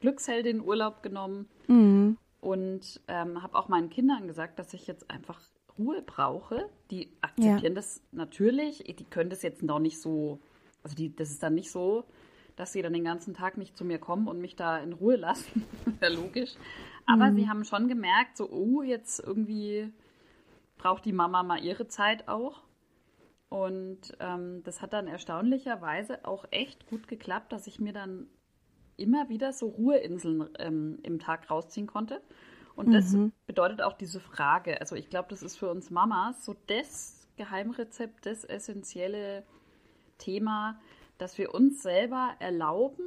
Glücksheldin 0.00 0.60
Urlaub 0.62 1.02
genommen 1.02 1.48
Mhm. 1.68 2.16
und 2.40 3.00
ähm, 3.08 3.42
habe 3.42 3.56
auch 3.58 3.68
meinen 3.68 3.90
Kindern 3.90 4.26
gesagt, 4.26 4.58
dass 4.58 4.72
ich 4.74 4.86
jetzt 4.86 5.10
einfach 5.10 5.40
Ruhe 5.78 6.02
brauche. 6.02 6.68
Die 6.90 7.12
akzeptieren 7.20 7.74
das 7.74 8.02
natürlich. 8.12 8.78
Die 8.98 9.04
können 9.04 9.30
das 9.30 9.42
jetzt 9.42 9.62
noch 9.62 9.78
nicht 9.78 10.00
so, 10.00 10.40
also 10.82 10.96
die, 10.96 11.14
das 11.14 11.30
ist 11.30 11.42
dann 11.42 11.54
nicht 11.54 11.70
so, 11.70 12.04
dass 12.56 12.72
sie 12.72 12.82
dann 12.82 12.92
den 12.92 13.04
ganzen 13.04 13.32
Tag 13.34 13.56
nicht 13.56 13.76
zu 13.76 13.84
mir 13.84 13.98
kommen 13.98 14.26
und 14.26 14.40
mich 14.40 14.56
da 14.56 14.78
in 14.78 14.92
Ruhe 14.92 15.16
lassen. 15.16 15.64
ja, 16.02 16.08
logisch. 16.08 16.54
Aber 17.06 17.32
sie 17.32 17.48
haben 17.48 17.64
schon 17.64 17.88
gemerkt, 17.88 18.36
so, 18.36 18.48
oh, 18.50 18.82
jetzt 18.82 19.20
irgendwie 19.20 19.92
braucht 20.80 21.04
die 21.04 21.12
Mama 21.12 21.42
mal 21.42 21.62
ihre 21.62 21.88
Zeit 21.88 22.26
auch. 22.26 22.62
Und 23.50 24.16
ähm, 24.20 24.62
das 24.64 24.80
hat 24.80 24.92
dann 24.92 25.08
erstaunlicherweise 25.08 26.24
auch 26.24 26.46
echt 26.50 26.86
gut 26.86 27.06
geklappt, 27.06 27.52
dass 27.52 27.66
ich 27.66 27.80
mir 27.80 27.92
dann 27.92 28.28
immer 28.96 29.28
wieder 29.28 29.52
so 29.52 29.68
Ruheinseln 29.68 30.48
ähm, 30.58 30.98
im 31.02 31.18
Tag 31.18 31.50
rausziehen 31.50 31.86
konnte. 31.86 32.22
Und 32.76 32.94
das 32.94 33.18
Mhm. 33.18 33.32
bedeutet 33.46 33.82
auch 33.82 33.94
diese 33.94 34.20
Frage. 34.20 34.80
Also 34.80 34.96
ich 34.96 35.10
glaube, 35.10 35.28
das 35.28 35.42
ist 35.42 35.56
für 35.56 35.70
uns 35.70 35.90
Mamas 35.90 36.44
so 36.44 36.56
das 36.68 37.28
Geheimrezept, 37.36 38.24
das 38.24 38.44
essentielle 38.44 39.44
Thema, 40.18 40.80
dass 41.18 41.36
wir 41.38 41.54
uns 41.54 41.82
selber 41.82 42.36
erlauben, 42.38 43.04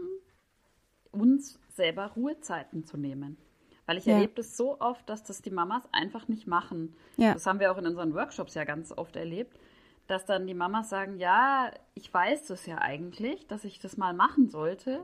uns 1.12 1.60
selber 1.70 2.08
Ruhezeiten 2.16 2.84
zu 2.84 2.98
nehmen. 2.98 3.38
Weil 3.86 3.98
ich 3.98 4.06
Ja. 4.06 4.14
erlebe 4.16 4.34
das 4.36 4.56
so 4.56 4.80
oft, 4.80 5.08
dass 5.10 5.24
das 5.24 5.42
die 5.42 5.50
Mamas 5.52 5.84
einfach 5.92 6.28
nicht 6.28 6.48
machen. 6.48 6.96
Ja. 7.18 7.34
Das 7.34 7.46
haben 7.46 7.60
wir 7.60 7.72
auch 7.72 7.78
in 7.78 7.86
unseren 7.86 8.14
Workshops 8.14 8.54
ja 8.54 8.64
ganz 8.64 8.92
oft 8.92 9.16
erlebt, 9.16 9.60
dass 10.08 10.26
dann 10.26 10.48
die 10.48 10.54
Mamas 10.54 10.90
sagen, 10.90 11.18
ja, 11.18 11.72
ich 11.94 12.14
weiß 12.14 12.48
das 12.48 12.66
ja 12.66 12.78
eigentlich, 12.80 13.48
dass 13.48 13.64
ich 13.66 13.80
das 13.80 13.98
mal 13.98 14.14
machen 14.14 14.48
sollte, 14.50 15.04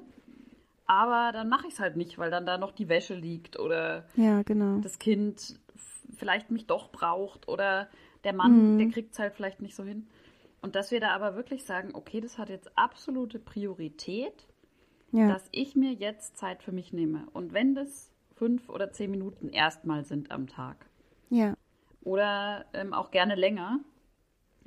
aber 0.86 1.31
dann 1.34 1.50
mache 1.50 1.68
ich 1.68 1.74
es 1.74 1.80
halt 1.80 1.96
nicht, 1.98 2.18
weil 2.18 2.31
dann 2.31 2.46
da 2.46 2.58
noch 2.58 2.72
die 2.72 2.90
Wäsche 2.90 3.16
liegt 3.16 3.60
oder 3.60 4.06
Ja, 4.16 4.42
genau. 4.44 4.80
das 4.81 4.98
Kind 5.00 5.60
vielleicht 6.18 6.50
mich 6.52 6.66
doch 6.68 6.92
braucht 6.92 7.48
oder 7.48 7.88
der 8.24 8.34
Mann, 8.34 8.74
Mhm. 8.74 8.78
der 8.80 8.88
kriegt 8.90 9.14
es 9.14 9.20
halt 9.20 9.34
vielleicht 9.34 9.62
nicht 9.62 9.76
so 9.76 9.84
hin. 9.84 10.08
Und 10.62 10.76
dass 10.76 10.92
wir 10.92 11.00
da 11.00 11.12
aber 11.12 11.36
wirklich 11.36 11.64
sagen, 11.64 11.92
okay, 11.94 12.20
das 12.20 12.38
hat 12.38 12.50
jetzt 12.50 12.70
absolute 12.78 13.40
Priorität, 13.40 14.48
Ja. 15.12 15.28
dass 15.30 15.44
ich 15.52 15.76
mir 15.76 15.94
jetzt 15.94 16.38
Zeit 16.38 16.62
für 16.64 16.72
mich 16.74 16.92
nehme. 16.92 17.28
Und 17.34 17.54
wenn 17.54 17.76
das 17.76 18.08
fünf 18.39 18.69
oder 18.69 18.91
zehn 18.91 19.12
Minuten 19.12 19.50
erstmal 19.50 20.06
sind 20.06 20.31
am 20.31 20.47
Tag 20.47 20.86
ja. 21.30 21.56
oder 22.01 22.65
ähm, 22.74 22.94
auch 22.94 23.12
gerne 23.12 23.36
länger, 23.36 23.80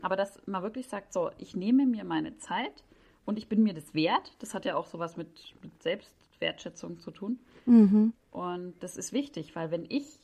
aber 0.03 0.15
dass 0.15 0.41
man 0.47 0.63
wirklich 0.63 0.89
sagt, 0.89 1.13
so, 1.13 1.31
ich 1.39 1.57
nehme 1.57 1.87
mir 1.87 2.05
meine 2.05 2.37
Zeit 2.37 2.85
und 3.25 3.39
ich 3.39 3.49
bin 3.49 3.63
mir 3.63 3.73
das 3.73 3.95
wert. 3.95 4.37
Das 4.41 4.55
hat 4.55 4.65
ja 4.65 4.77
auch 4.77 4.87
sowas 4.87 5.17
mit, 5.17 5.55
mit 5.63 5.83
Selbstwertschätzung 5.83 6.99
zu 6.99 7.11
tun. 7.11 7.39
Mhm. 7.67 8.13
Und 8.31 8.75
das 8.81 8.97
ist 8.97 9.13
wichtig, 9.13 9.55
weil 9.57 9.71
wenn 9.71 9.87
ich 9.89 10.19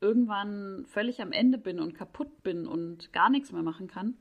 irgendwann 0.00 0.84
völlig 0.86 1.20
am 1.20 1.32
Ende 1.32 1.58
bin 1.58 1.80
und 1.80 1.94
kaputt 1.94 2.42
bin 2.42 2.66
und 2.66 3.12
gar 3.12 3.30
nichts 3.30 3.52
mehr 3.52 3.62
machen 3.62 3.88
kann, 3.88 4.14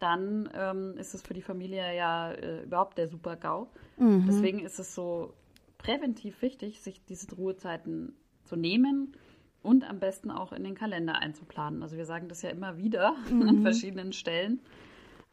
dann 0.00 0.48
ähm, 0.54 0.94
ist 0.96 1.14
es 1.14 1.22
für 1.22 1.34
die 1.34 1.42
Familie 1.42 1.94
ja 1.96 2.32
äh, 2.32 2.62
überhaupt 2.62 2.98
der 2.98 3.08
Super-GAU. 3.08 3.68
Mhm. 3.98 4.24
Deswegen 4.26 4.60
ist 4.60 4.78
es 4.78 4.94
so 4.94 5.34
präventiv 5.78 6.42
wichtig, 6.42 6.80
sich 6.80 7.04
diese 7.04 7.34
Ruhezeiten 7.34 8.14
zu 8.44 8.56
nehmen 8.56 9.16
und 9.62 9.88
am 9.88 10.00
besten 10.00 10.30
auch 10.30 10.52
in 10.52 10.64
den 10.64 10.74
Kalender 10.74 11.16
einzuplanen. 11.16 11.82
Also 11.82 11.96
wir 11.96 12.06
sagen 12.06 12.28
das 12.28 12.42
ja 12.42 12.50
immer 12.50 12.76
wieder 12.76 13.16
an 13.30 13.62
verschiedenen 13.62 14.12
Stellen. 14.12 14.60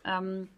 Ähm, 0.04 0.50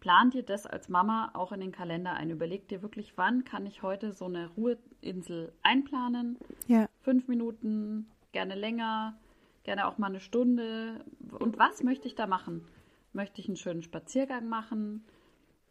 plan 0.00 0.30
dir 0.30 0.42
das 0.42 0.66
als 0.66 0.88
Mama 0.88 1.30
auch 1.34 1.52
in 1.52 1.60
den 1.60 1.72
Kalender 1.72 2.12
ein. 2.12 2.30
Überleg 2.30 2.68
dir 2.68 2.82
wirklich, 2.82 3.16
wann 3.16 3.44
kann 3.44 3.66
ich 3.66 3.82
heute 3.82 4.12
so 4.12 4.26
eine 4.26 4.48
Ruheinsel 4.48 5.52
einplanen. 5.62 6.38
Ja. 6.66 6.88
Fünf 7.00 7.28
Minuten, 7.28 8.06
gerne 8.32 8.54
länger, 8.54 9.16
gerne 9.62 9.86
auch 9.86 9.98
mal 9.98 10.08
eine 10.08 10.20
Stunde. 10.20 11.04
Und 11.38 11.58
was 11.58 11.82
möchte 11.82 12.06
ich 12.06 12.14
da 12.14 12.26
machen? 12.26 12.66
Möchte 13.12 13.40
ich 13.40 13.48
einen 13.48 13.56
schönen 13.56 13.82
Spaziergang 13.82 14.48
machen? 14.48 15.04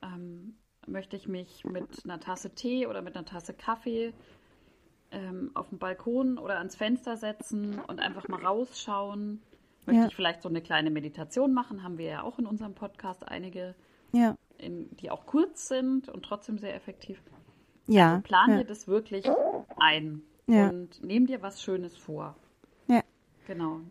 Ähm, 0.01 0.55
möchte 0.87 1.15
ich 1.15 1.27
mich 1.27 1.63
mit 1.65 2.03
einer 2.03 2.19
Tasse 2.19 2.51
Tee 2.53 2.87
oder 2.87 3.01
mit 3.01 3.15
einer 3.15 3.25
Tasse 3.25 3.53
Kaffee 3.53 4.13
ähm, 5.11 5.51
auf 5.53 5.69
den 5.69 5.79
Balkon 5.79 6.37
oder 6.37 6.57
ans 6.57 6.75
Fenster 6.75 7.17
setzen 7.17 7.79
und 7.87 7.99
einfach 7.99 8.27
mal 8.27 8.43
rausschauen? 8.43 9.41
Möchte 9.85 10.01
Ja. 10.01 10.07
ich 10.07 10.15
vielleicht 10.15 10.41
so 10.41 10.49
eine 10.49 10.61
kleine 10.61 10.89
Meditation 10.91 11.53
machen? 11.53 11.83
Haben 11.83 11.97
wir 11.97 12.05
ja 12.05 12.23
auch 12.23 12.39
in 12.39 12.45
unserem 12.45 12.73
Podcast 12.73 13.27
einige, 13.27 13.75
Ja. 14.11 14.35
in, 14.57 14.89
die 14.97 15.11
auch 15.11 15.25
kurz 15.25 15.67
sind 15.67 16.09
und 16.09 16.23
trotzdem 16.23 16.57
sehr 16.57 16.73
effektiv. 16.75 17.21
Ja. 17.87 18.21
Plan 18.23 18.51
ja. 18.51 18.57
dir 18.59 18.65
das 18.65 18.87
wirklich 18.87 19.25
ein 19.77 20.21
und 20.47 21.03
nimm 21.03 21.27
dir 21.27 21.41
was 21.41 21.61
Schönes 21.61 21.97
vor. 21.97 22.35
Ja. 22.87 23.01
Genau. 23.47 23.81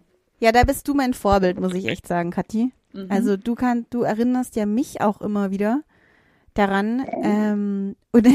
Ja, 0.40 0.50
da 0.52 0.64
bist 0.64 0.88
du 0.88 0.94
mein 0.94 1.14
Vorbild, 1.14 1.60
muss 1.60 1.74
ich 1.74 1.86
echt 1.86 2.06
sagen, 2.06 2.30
Kathi. 2.30 2.72
Mhm. 2.92 3.06
Also 3.10 3.36
du 3.36 3.54
kannst, 3.54 3.92
du 3.94 4.02
erinnerst 4.02 4.56
ja 4.56 4.66
mich 4.66 5.00
auch 5.00 5.20
immer 5.20 5.50
wieder 5.50 5.82
daran. 6.54 7.04
Ähm, 7.22 7.96
und 8.12 8.26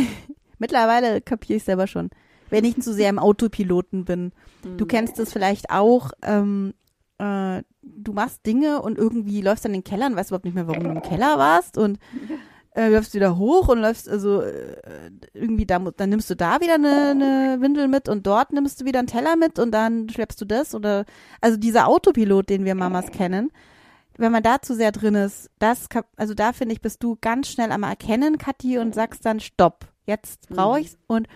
mittlerweile 0.59 1.21
kapiere 1.21 1.57
ich 1.57 1.63
selber 1.63 1.88
schon, 1.88 2.09
wenn 2.50 2.65
ich 2.65 2.79
zu 2.81 2.93
sehr 2.93 3.09
im 3.09 3.19
Autopiloten 3.19 4.05
bin. 4.05 4.31
Du 4.63 4.86
Mhm. 4.86 4.88
kennst 4.88 5.19
es 5.19 5.31
vielleicht 5.31 5.69
auch. 5.69 6.12
Ähm, 6.24 6.74
äh, 7.19 7.63
du 7.81 8.13
machst 8.13 8.45
Dinge 8.45 8.81
und 8.81 8.97
irgendwie 8.97 9.41
läufst 9.41 9.65
dann 9.65 9.74
in 9.74 9.81
den 9.81 9.83
Keller 9.83 10.07
und 10.07 10.15
weißt 10.15 10.29
überhaupt 10.29 10.45
nicht 10.45 10.55
mehr, 10.55 10.67
warum 10.67 10.83
du 10.83 10.89
im 10.91 11.01
Keller 11.01 11.38
warst 11.38 11.77
und 11.77 12.00
äh, 12.75 12.89
läufst 12.89 13.13
wieder 13.15 13.38
hoch 13.38 13.69
und 13.69 13.79
läufst 13.79 14.07
also 14.07 14.41
äh, 14.41 14.75
irgendwie 15.33 15.65
da 15.65 15.79
dann 15.79 16.09
nimmst 16.09 16.29
du 16.29 16.36
da 16.36 16.59
wieder 16.62 16.75
eine, 16.75 17.09
eine 17.12 17.57
Windel 17.59 17.88
mit 17.88 18.07
und 18.07 18.27
dort 18.27 18.51
nimmst 18.53 18.81
du 18.81 18.86
wieder 18.86 19.00
einen 19.00 19.07
Teller 19.07 19.36
mit 19.36 19.57
und 19.57 19.71
dann 19.71 20.09
schleppst 20.09 20.39
du 20.41 20.45
das 20.45 20.75
oder 20.75 21.05
also 21.41 21.57
dieser 21.57 21.88
Autopilot, 21.88 22.50
den 22.50 22.65
wir 22.65 22.75
Mamas 22.75 23.09
kennen, 23.12 23.51
wenn 24.17 24.31
man 24.31 24.43
da 24.43 24.62
zu 24.62 24.75
sehr 24.75 24.91
drin 24.91 25.15
ist, 25.15 25.50
das 25.59 25.88
also 26.15 26.33
da 26.33 26.53
finde 26.53 26.74
ich, 26.74 26.81
bist 26.81 27.03
du 27.03 27.17
ganz 27.19 27.50
schnell 27.50 27.71
am 27.71 27.83
Erkennen, 27.83 28.38
Kathi, 28.38 28.77
und 28.79 28.95
sagst 28.95 29.25
dann 29.25 29.39
Stopp, 29.39 29.86
jetzt 30.05 30.50
brauche 30.50 30.79
ich's 30.79 30.97
und 31.07 31.27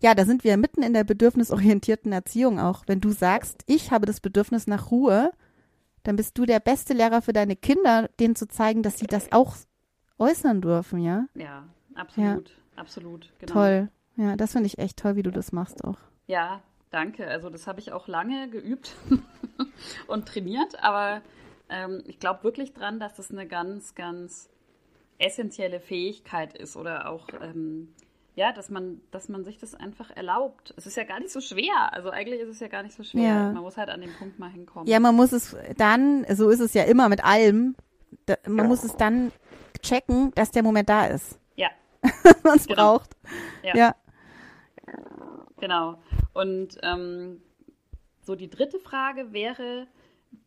ja, 0.00 0.14
da 0.14 0.24
sind 0.24 0.44
wir 0.44 0.56
mitten 0.56 0.82
in 0.82 0.92
der 0.92 1.04
bedürfnisorientierten 1.04 2.12
Erziehung 2.12 2.60
auch. 2.60 2.84
Wenn 2.86 3.00
du 3.00 3.10
sagst, 3.10 3.62
ich 3.66 3.90
habe 3.90 4.04
das 4.06 4.20
Bedürfnis 4.20 4.66
nach 4.66 4.90
Ruhe, 4.90 5.30
dann 6.02 6.16
bist 6.16 6.36
du 6.38 6.44
der 6.44 6.60
beste 6.60 6.92
Lehrer 6.94 7.22
für 7.22 7.32
deine 7.32 7.56
Kinder, 7.56 8.08
denen 8.20 8.36
zu 8.36 8.46
zeigen, 8.46 8.82
dass 8.82 8.98
sie 8.98 9.06
das 9.06 9.32
auch 9.32 9.56
äußern 10.18 10.60
dürfen, 10.60 11.00
ja? 11.00 11.26
Ja, 11.34 11.64
absolut, 11.94 12.50
ja. 12.50 12.56
absolut. 12.76 13.32
Genau. 13.38 13.52
Toll. 13.52 13.88
Ja, 14.16 14.36
das 14.36 14.52
finde 14.52 14.66
ich 14.66 14.78
echt 14.78 14.98
toll, 14.98 15.16
wie 15.16 15.22
du 15.22 15.30
das 15.30 15.52
machst 15.52 15.82
auch. 15.84 15.98
Ja, 16.26 16.62
danke. 16.90 17.26
Also 17.26 17.50
das 17.50 17.66
habe 17.66 17.80
ich 17.80 17.92
auch 17.92 18.06
lange 18.06 18.48
geübt 18.48 18.94
und 20.06 20.26
trainiert, 20.26 20.82
aber 20.82 21.22
ähm, 21.68 22.02
ich 22.06 22.18
glaube 22.18 22.44
wirklich 22.44 22.72
dran, 22.72 23.00
dass 23.00 23.14
das 23.14 23.30
eine 23.30 23.46
ganz, 23.46 23.94
ganz 23.94 24.50
essentielle 25.18 25.80
Fähigkeit 25.80 26.56
ist 26.56 26.76
oder 26.76 27.08
auch 27.08 27.28
ähm, 27.40 27.88
ja, 28.36 28.52
dass 28.52 28.68
man, 28.68 29.00
dass 29.10 29.30
man 29.30 29.44
sich 29.44 29.58
das 29.58 29.74
einfach 29.74 30.10
erlaubt. 30.14 30.74
Es 30.76 30.86
ist 30.86 30.94
ja 30.96 31.04
gar 31.04 31.20
nicht 31.20 31.32
so 31.32 31.40
schwer. 31.40 31.92
Also 31.92 32.10
eigentlich 32.10 32.38
ist 32.40 32.50
es 32.50 32.60
ja 32.60 32.68
gar 32.68 32.82
nicht 32.82 32.94
so 32.94 33.02
schwer. 33.02 33.22
Ja. 33.22 33.52
Man 33.52 33.62
muss 33.62 33.78
halt 33.78 33.88
an 33.88 34.02
den 34.02 34.12
Punkt 34.12 34.38
mal 34.38 34.50
hinkommen. 34.50 34.86
Ja, 34.86 35.00
man 35.00 35.14
muss 35.14 35.32
es 35.32 35.56
dann, 35.78 36.26
so 36.34 36.50
ist 36.50 36.60
es 36.60 36.74
ja 36.74 36.82
immer 36.84 37.08
mit 37.08 37.24
allem, 37.24 37.74
da, 38.26 38.36
man 38.46 38.68
muss 38.68 38.84
es 38.84 38.94
dann 38.94 39.32
checken, 39.82 40.32
dass 40.34 40.50
der 40.50 40.62
Moment 40.62 40.90
da 40.90 41.06
ist. 41.06 41.40
Ja. 41.54 41.70
man 42.44 42.58
es 42.58 42.66
genau. 42.66 42.98
braucht. 42.98 43.16
Ja. 43.62 43.74
ja. 43.74 43.96
Genau. 45.58 45.98
Und 46.34 46.76
ähm, 46.82 47.40
so 48.20 48.34
die 48.34 48.50
dritte 48.50 48.78
Frage 48.78 49.32
wäre, 49.32 49.86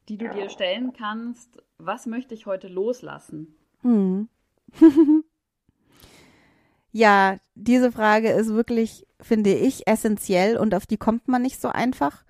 die 0.10 0.18
du 0.18 0.28
dir 0.30 0.50
stellen 0.50 0.92
kannst, 0.94 1.62
was 1.78 2.06
möchte 2.06 2.34
ich 2.34 2.46
heute 2.46 2.68
loslassen? 2.68 3.56
Hm. 3.82 4.28
Ja, 6.92 7.38
diese 7.54 7.92
Frage 7.92 8.32
ist 8.32 8.50
wirklich, 8.50 9.06
finde 9.22 9.54
ich, 9.54 9.88
essentiell 9.88 10.58
und 10.58 10.74
auf 10.74 10.88
die 10.88 10.98
kommt 10.98 11.28
man 11.28 11.42
nicht 11.42 11.62
so 11.62 11.70
einfach. 11.70 12.24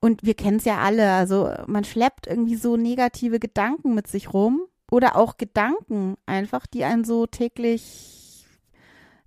Und 0.00 0.24
wir 0.24 0.34
kennen 0.34 0.56
es 0.56 0.64
ja 0.64 0.78
alle, 0.78 1.12
also 1.12 1.52
man 1.66 1.84
schleppt 1.84 2.26
irgendwie 2.26 2.56
so 2.56 2.76
negative 2.76 3.38
Gedanken 3.38 3.94
mit 3.94 4.08
sich 4.08 4.32
rum 4.32 4.62
oder 4.90 5.14
auch 5.16 5.36
Gedanken 5.36 6.16
einfach, 6.26 6.66
die 6.66 6.84
einen 6.84 7.04
so 7.04 7.26
täglich 7.26 8.44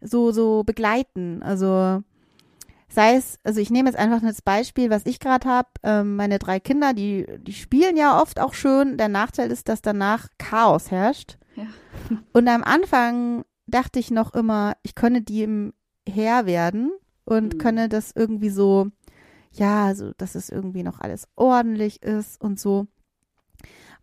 so, 0.01 0.31
so 0.31 0.63
begleiten. 0.63 1.41
Also 1.43 2.03
sei 2.93 3.15
es, 3.15 3.37
also 3.43 3.59
ich 3.59 3.69
nehme 3.69 3.89
jetzt 3.89 3.97
einfach 3.97 4.21
das 4.21 4.41
Beispiel, 4.41 4.89
was 4.89 5.05
ich 5.05 5.19
gerade 5.19 5.47
habe. 5.47 5.69
Ähm, 5.83 6.15
meine 6.15 6.39
drei 6.39 6.59
Kinder, 6.59 6.93
die, 6.93 7.25
die 7.39 7.53
spielen 7.53 7.97
ja 7.97 8.21
oft 8.21 8.39
auch 8.39 8.53
schön. 8.53 8.97
Der 8.97 9.09
Nachteil 9.09 9.51
ist, 9.51 9.67
dass 9.67 9.81
danach 9.81 10.27
Chaos 10.37 10.91
herrscht. 10.91 11.37
Ja. 11.55 11.65
Und 12.33 12.47
am 12.47 12.63
Anfang 12.63 13.45
dachte 13.67 13.99
ich 13.99 14.11
noch 14.11 14.33
immer, 14.33 14.75
ich 14.83 14.95
könne 14.95 15.21
die 15.21 15.43
im 15.43 15.73
Herr 16.07 16.45
werden 16.45 16.91
und 17.25 17.55
mhm. 17.55 17.57
könne 17.57 17.89
das 17.89 18.11
irgendwie 18.15 18.49
so, 18.49 18.89
ja, 19.51 19.95
so, 19.95 20.11
dass 20.17 20.35
es 20.35 20.49
irgendwie 20.49 20.83
noch 20.83 20.99
alles 20.99 21.27
ordentlich 21.35 22.03
ist 22.03 22.39
und 22.41 22.59
so. 22.59 22.87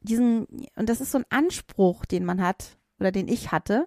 Diesen, 0.03 0.47
und 0.77 0.89
das 0.89 1.01
ist 1.01 1.13
so 1.13 1.19
ein 1.19 1.27
Anspruch, 1.29 2.07
den 2.07 2.25
man 2.25 2.41
hat 2.41 2.79
oder 2.99 3.13
den 3.13 3.29
ich 3.29 3.53
hatte. 3.53 3.87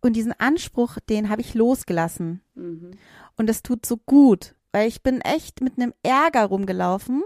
Und 0.00 0.16
diesen 0.16 0.32
Anspruch, 0.38 0.98
den 1.08 1.30
habe 1.30 1.40
ich 1.40 1.54
losgelassen. 1.54 2.42
Mhm. 2.54 2.90
Und 3.36 3.48
das 3.48 3.62
tut 3.62 3.86
so 3.86 3.96
gut, 3.96 4.54
weil 4.72 4.88
ich 4.88 5.02
bin 5.02 5.20
echt 5.20 5.60
mit 5.60 5.78
einem 5.78 5.92
Ärger 6.02 6.44
rumgelaufen. 6.44 7.22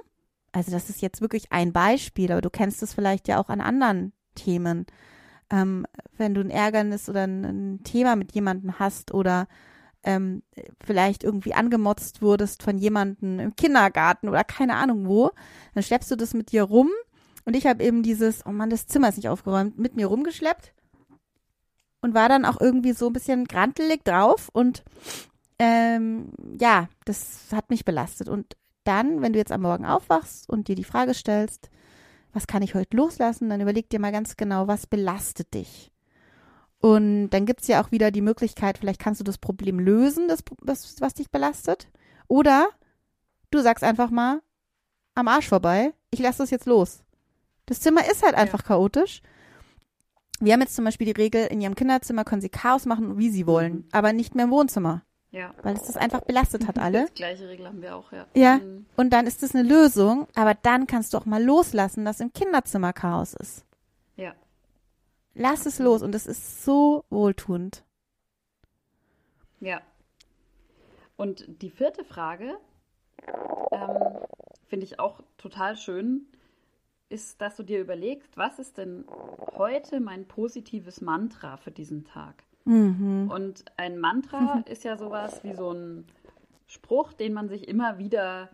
Also 0.53 0.71
das 0.71 0.89
ist 0.89 1.03
jetzt 1.03 1.21
wirklich 1.21 1.53
ein 1.53 1.73
Beispiel, 1.73 2.33
aber 2.33 2.41
du 2.41 2.51
kennst 2.51 2.83
es 2.83 2.95
vielleicht 2.95 3.29
ja 3.29 3.39
auch 3.39 3.49
an 3.49 3.61
anderen 3.61 4.13
Themen 4.35 4.87
ähm, 5.51 5.87
wenn 6.17 6.35
du 6.35 6.41
ein 6.41 6.51
Ärgernis 6.51 7.09
oder 7.09 7.23
ein, 7.23 7.45
ein 7.45 7.83
Thema 7.85 8.17
mit 8.17 8.33
jemandem 8.33 8.79
hast 8.79 9.13
oder 9.15 9.49
ähm, 10.03 10.43
vielleicht 10.85 11.25
irgendwie 11.25 11.55
angemotzt 11.55 12.23
wurdest 12.23 12.63
von 12.63 12.79
jemandem 12.79 13.41
im 13.41 13.57
Kindergarten 13.57 14.29
oder 14.29 14.45
keine 14.45 14.77
Ahnung 14.77 15.07
wo, 15.07 15.31
dann 15.75 15.83
schleppst 15.83 16.11
du 16.11 16.17
das 16.17 16.35
mit 16.35 16.53
dir 16.53 16.65
rum. 16.65 16.89
Und 17.45 17.57
ich 17.57 17.67
habe 17.67 17.83
eben 17.83 18.03
dieses, 18.03 18.45
oh 18.47 18.53
Mann, 18.53 18.71
das 18.71 18.87
Zimmer 18.87 19.09
ist 19.09 19.17
nicht 19.17 19.29
aufgeräumt, 19.29 19.79
mit 19.79 19.97
mir 19.97 20.07
rumgeschleppt 20.07 20.75
und 22.03 22.15
war 22.15 22.29
dann 22.29 22.45
auch 22.45 22.61
irgendwie 22.61 22.93
so 22.93 23.07
ein 23.07 23.13
bisschen 23.13 23.47
grantelig 23.47 24.05
drauf 24.05 24.51
und 24.53 24.85
ähm, 25.59 26.31
ja, 26.61 26.89
das 27.05 27.49
hat 27.53 27.71
mich 27.71 27.85
belastet. 27.85 28.29
Und 28.29 28.57
dann, 28.85 29.23
wenn 29.23 29.33
du 29.33 29.39
jetzt 29.39 29.53
am 29.53 29.63
Morgen 29.63 29.85
aufwachst 29.85 30.49
und 30.49 30.69
dir 30.69 30.75
die 30.75 30.85
Frage 30.85 31.15
stellst, 31.15 31.71
was 32.33 32.47
kann 32.47 32.63
ich 32.63 32.75
heute 32.75 32.97
loslassen? 32.97 33.51
Dann 33.51 33.61
überleg 33.61 33.89
dir 33.91 34.01
mal 34.01 34.13
ganz 34.13 34.37
genau, 34.37 34.69
was 34.69 34.87
belastet 34.87 35.55
dich. 35.55 35.91
Und 36.81 37.31
dann 37.31 37.47
gibt 37.47 37.63
es 37.63 37.69
ja 37.69 37.83
auch 37.83 37.91
wieder 37.91 38.11
die 38.11 38.21
Möglichkeit, 38.21 38.79
vielleicht 38.79 39.01
kannst 39.01 39.21
du 39.21 39.25
das 39.25 39.39
Problem 39.39 39.81
lösen, 39.81 40.29
das, 40.29 40.45
das, 40.63 41.01
was 41.01 41.15
dich 41.15 41.31
belastet. 41.31 41.89
Oder 42.29 42.69
du 43.51 43.61
sagst 43.61 43.83
einfach 43.83 44.11
mal, 44.11 44.41
am 45.15 45.27
Arsch 45.27 45.49
vorbei, 45.49 45.93
ich 46.11 46.21
lasse 46.21 46.39
das 46.39 46.51
jetzt 46.51 46.67
los. 46.67 47.03
Das 47.67 47.81
Zimmer 47.81 48.09
ist 48.09 48.23
halt 48.23 48.37
einfach 48.37 48.61
ja. 48.61 48.69
chaotisch. 48.69 49.23
Wir 50.39 50.53
haben 50.53 50.61
jetzt 50.61 50.77
zum 50.77 50.85
Beispiel 50.85 51.13
die 51.13 51.21
Regel, 51.21 51.47
in 51.47 51.61
ihrem 51.61 51.75
Kinderzimmer 51.75 52.23
können 52.23 52.41
sie 52.41 52.49
Chaos 52.49 52.87
machen, 52.87 53.19
wie 53.19 53.31
sie 53.31 53.47
wollen, 53.49 53.73
mhm. 53.73 53.85
aber 53.91 54.13
nicht 54.13 54.37
mehr 54.37 54.45
im 54.45 54.53
Wohnzimmer. 54.53 55.03
Ja. 55.31 55.55
Weil 55.63 55.77
es 55.77 55.83
das 55.83 55.97
einfach 55.97 56.23
belastet 56.23 56.67
hat 56.67 56.79
alle. 56.79 57.07
Die 57.11 57.15
gleiche 57.15 57.49
Regel 57.49 57.67
haben 57.67 57.83
wir 57.83 57.95
auch, 57.95 58.13
ja. 58.13 58.27
Ja. 58.35 58.59
Mhm. 58.59 58.87
Und 58.97 59.11
dann 59.11 59.27
ist 59.27 59.43
das 59.43 59.55
eine 59.55 59.69
Lösung, 59.69 60.27
aber 60.35 60.55
dann 60.55 60.87
kannst 60.87 61.13
du 61.13 61.19
auch 61.19 61.27
mal 61.27 61.43
loslassen, 61.43 62.05
dass 62.05 62.21
im 62.21 62.33
Kinderzimmer 62.33 62.93
Chaos 62.93 63.35
ist. 63.35 63.65
Ja. 64.17 64.35
Lass 65.35 65.67
es 65.67 65.79
los 65.79 66.03
und 66.03 66.15
es 66.15 66.27
ist 66.27 66.65
so 66.65 67.05
wohltuend. 67.11 67.85
Ja. 69.61 69.83
Und 71.17 71.45
die 71.63 71.71
vierte 71.71 72.05
Frage 72.05 72.57
ähm, 73.73 74.19
finde 74.69 74.85
ich 74.85 74.99
auch 74.99 75.21
total 75.37 75.77
schön, 75.77 76.27
ist, 77.09 77.41
dass 77.41 77.57
du 77.57 77.63
dir 77.63 77.81
überlegst, 77.81 78.37
was 78.37 78.59
ist 78.59 78.79
denn 78.79 79.05
heute 79.57 80.01
mein 80.01 80.27
positives 80.27 81.01
Mantra 81.01 81.57
für 81.57 81.71
diesen 81.71 82.05
Tag? 82.05 82.45
Mhm. 82.69 83.31
Und 83.31 83.65
ein 83.79 83.99
Mantra 83.99 84.63
ist 84.67 84.85
ja 84.85 84.99
sowas 84.99 85.43
wie 85.43 85.55
so 85.55 85.73
ein 85.73 86.07
Spruch, 86.67 87.15
den 87.15 87.33
man 87.33 87.49
sich 87.49 87.67
immer 87.67 87.99
wieder 87.99 88.51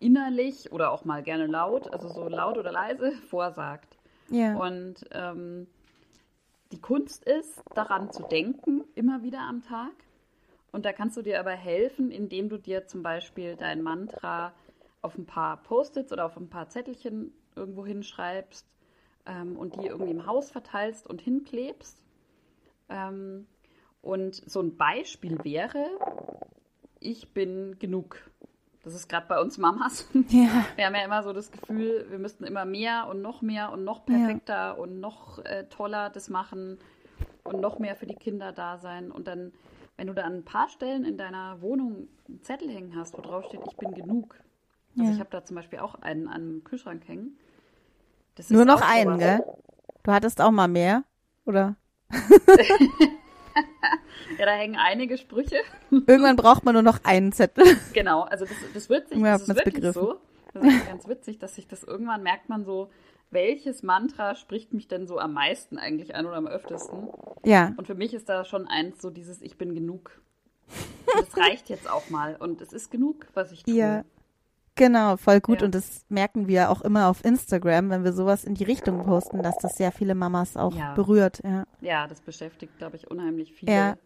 innerlich 0.00 0.72
oder 0.72 0.90
auch 0.90 1.04
mal 1.04 1.22
gerne 1.22 1.46
laut, 1.46 1.92
also 1.92 2.08
so 2.08 2.28
laut 2.28 2.58
oder 2.58 2.72
leise, 2.72 3.12
vorsagt. 3.30 3.98
Ja. 4.30 4.56
Und 4.56 5.06
ähm, 5.12 5.68
die 6.72 6.80
Kunst 6.80 7.24
ist, 7.24 7.62
daran 7.74 8.10
zu 8.10 8.24
denken, 8.24 8.82
immer 8.96 9.22
wieder 9.22 9.40
am 9.40 9.62
Tag. 9.62 9.92
Und 10.72 10.84
da 10.84 10.92
kannst 10.92 11.16
du 11.16 11.22
dir 11.22 11.38
aber 11.38 11.52
helfen, 11.52 12.10
indem 12.10 12.48
du 12.48 12.58
dir 12.58 12.86
zum 12.86 13.04
Beispiel 13.04 13.54
dein 13.54 13.80
Mantra 13.80 14.52
auf 15.02 15.16
ein 15.16 15.24
paar 15.24 15.62
Post-its 15.62 16.12
oder 16.12 16.26
auf 16.26 16.36
ein 16.36 16.50
paar 16.50 16.68
Zettelchen 16.68 17.32
irgendwo 17.54 17.86
hinschreibst 17.86 18.66
ähm, 19.24 19.56
und 19.56 19.76
die 19.76 19.86
irgendwie 19.86 20.10
im 20.10 20.26
Haus 20.26 20.50
verteilst 20.50 21.06
und 21.06 21.20
hinklebst. 21.20 22.02
Ähm, 22.88 23.46
und 24.02 24.34
so 24.34 24.60
ein 24.60 24.76
Beispiel 24.76 25.42
wäre, 25.42 25.84
ich 27.00 27.32
bin 27.32 27.78
genug. 27.78 28.30
Das 28.84 28.94
ist 28.94 29.08
gerade 29.08 29.26
bei 29.26 29.40
uns 29.40 29.58
Mamas. 29.58 30.08
Ja. 30.28 30.64
Wir 30.76 30.86
haben 30.86 30.94
ja 30.94 31.04
immer 31.04 31.22
so 31.22 31.32
das 31.32 31.50
Gefühl, 31.50 32.06
wir 32.08 32.18
müssten 32.18 32.44
immer 32.44 32.64
mehr 32.64 33.08
und 33.08 33.20
noch 33.20 33.42
mehr 33.42 33.72
und 33.72 33.84
noch 33.84 34.06
perfekter 34.06 34.54
ja. 34.54 34.70
und 34.72 35.00
noch 35.00 35.44
äh, 35.44 35.64
toller 35.68 36.10
das 36.10 36.28
machen 36.28 36.78
und 37.42 37.60
noch 37.60 37.78
mehr 37.78 37.96
für 37.96 38.06
die 38.06 38.14
Kinder 38.14 38.52
da 38.52 38.78
sein. 38.78 39.10
Und 39.10 39.26
dann, 39.26 39.52
wenn 39.96 40.06
du 40.06 40.14
da 40.14 40.22
an 40.22 40.34
ein 40.34 40.44
paar 40.44 40.68
Stellen 40.68 41.04
in 41.04 41.16
deiner 41.16 41.60
Wohnung 41.60 42.08
einen 42.28 42.42
Zettel 42.42 42.70
hängen 42.70 42.94
hast, 42.96 43.16
wo 43.16 43.22
drauf 43.22 43.46
steht, 43.46 43.60
ich 43.66 43.76
bin 43.76 43.92
genug. 43.92 44.38
Also 44.96 45.08
ja. 45.08 45.14
ich 45.14 45.20
habe 45.20 45.30
da 45.30 45.44
zum 45.44 45.56
Beispiel 45.56 45.80
auch 45.80 45.96
einen 45.96 46.28
an 46.28 46.48
dem 46.48 46.64
Kühlschrank 46.64 47.06
hängen. 47.08 47.38
Nur 48.50 48.64
noch 48.64 48.82
einen, 48.82 49.18
gell? 49.18 49.42
Du 50.02 50.12
hattest 50.12 50.40
auch 50.40 50.50
mal 50.50 50.68
mehr, 50.68 51.04
oder? 51.44 51.76
ja, 54.38 54.46
da 54.46 54.52
hängen 54.52 54.76
einige 54.76 55.18
Sprüche. 55.18 55.56
Irgendwann 55.90 56.36
braucht 56.36 56.64
man 56.64 56.74
nur 56.74 56.82
noch 56.82 57.00
einen 57.04 57.32
Zettel. 57.32 57.64
Genau, 57.92 58.22
also 58.22 58.44
das, 58.44 58.56
das 58.74 58.88
wird 58.88 59.08
sich, 59.08 59.22
das 59.22 59.42
ist 59.42 59.48
wirklich 59.48 59.74
begriffen. 59.74 59.92
so. 59.92 60.20
Das 60.54 60.64
ist 60.64 60.86
ganz 60.86 61.08
witzig, 61.08 61.38
dass 61.38 61.54
sich 61.54 61.68
das 61.68 61.82
irgendwann 61.82 62.22
merkt 62.22 62.48
man 62.48 62.64
so, 62.64 62.90
welches 63.30 63.82
Mantra 63.82 64.34
spricht 64.34 64.72
mich 64.72 64.88
denn 64.88 65.06
so 65.06 65.18
am 65.18 65.34
meisten 65.34 65.78
eigentlich 65.78 66.14
an 66.14 66.26
oder 66.26 66.36
am 66.36 66.46
öftesten? 66.46 67.08
Ja. 67.44 67.74
Und 67.76 67.86
für 67.86 67.94
mich 67.94 68.14
ist 68.14 68.28
da 68.28 68.44
schon 68.44 68.66
eins 68.66 69.02
so 69.02 69.10
dieses 69.10 69.42
Ich 69.42 69.58
bin 69.58 69.74
genug. 69.74 70.22
Und 71.14 71.28
das 71.28 71.36
reicht 71.36 71.68
jetzt 71.68 71.90
auch 71.90 72.08
mal. 72.08 72.36
Und 72.36 72.60
es 72.60 72.72
ist 72.72 72.90
genug, 72.90 73.26
was 73.34 73.52
ich 73.52 73.64
tue. 73.64 73.74
Ja. 73.74 74.04
Genau, 74.76 75.16
voll 75.16 75.40
gut. 75.40 75.60
Ja. 75.60 75.66
Und 75.66 75.74
das 75.74 76.04
merken 76.08 76.48
wir 76.48 76.70
auch 76.70 76.82
immer 76.82 77.08
auf 77.08 77.24
Instagram, 77.24 77.90
wenn 77.90 78.04
wir 78.04 78.12
sowas 78.12 78.44
in 78.44 78.54
die 78.54 78.64
Richtung 78.64 79.02
posten, 79.04 79.42
dass 79.42 79.56
das 79.58 79.76
sehr 79.76 79.90
viele 79.90 80.14
Mamas 80.14 80.56
auch 80.56 80.74
Ja. 80.74 80.94
berührt. 80.94 81.40
Ja. 81.44 81.64
Ja, 81.80 82.06
das 82.06 82.20
beschäftigt, 82.20 82.76
glaube 82.78 82.96
ich, 82.96 83.10
unheimlich 83.10 83.52
viele. 83.52 83.72
Ja. 83.72 83.96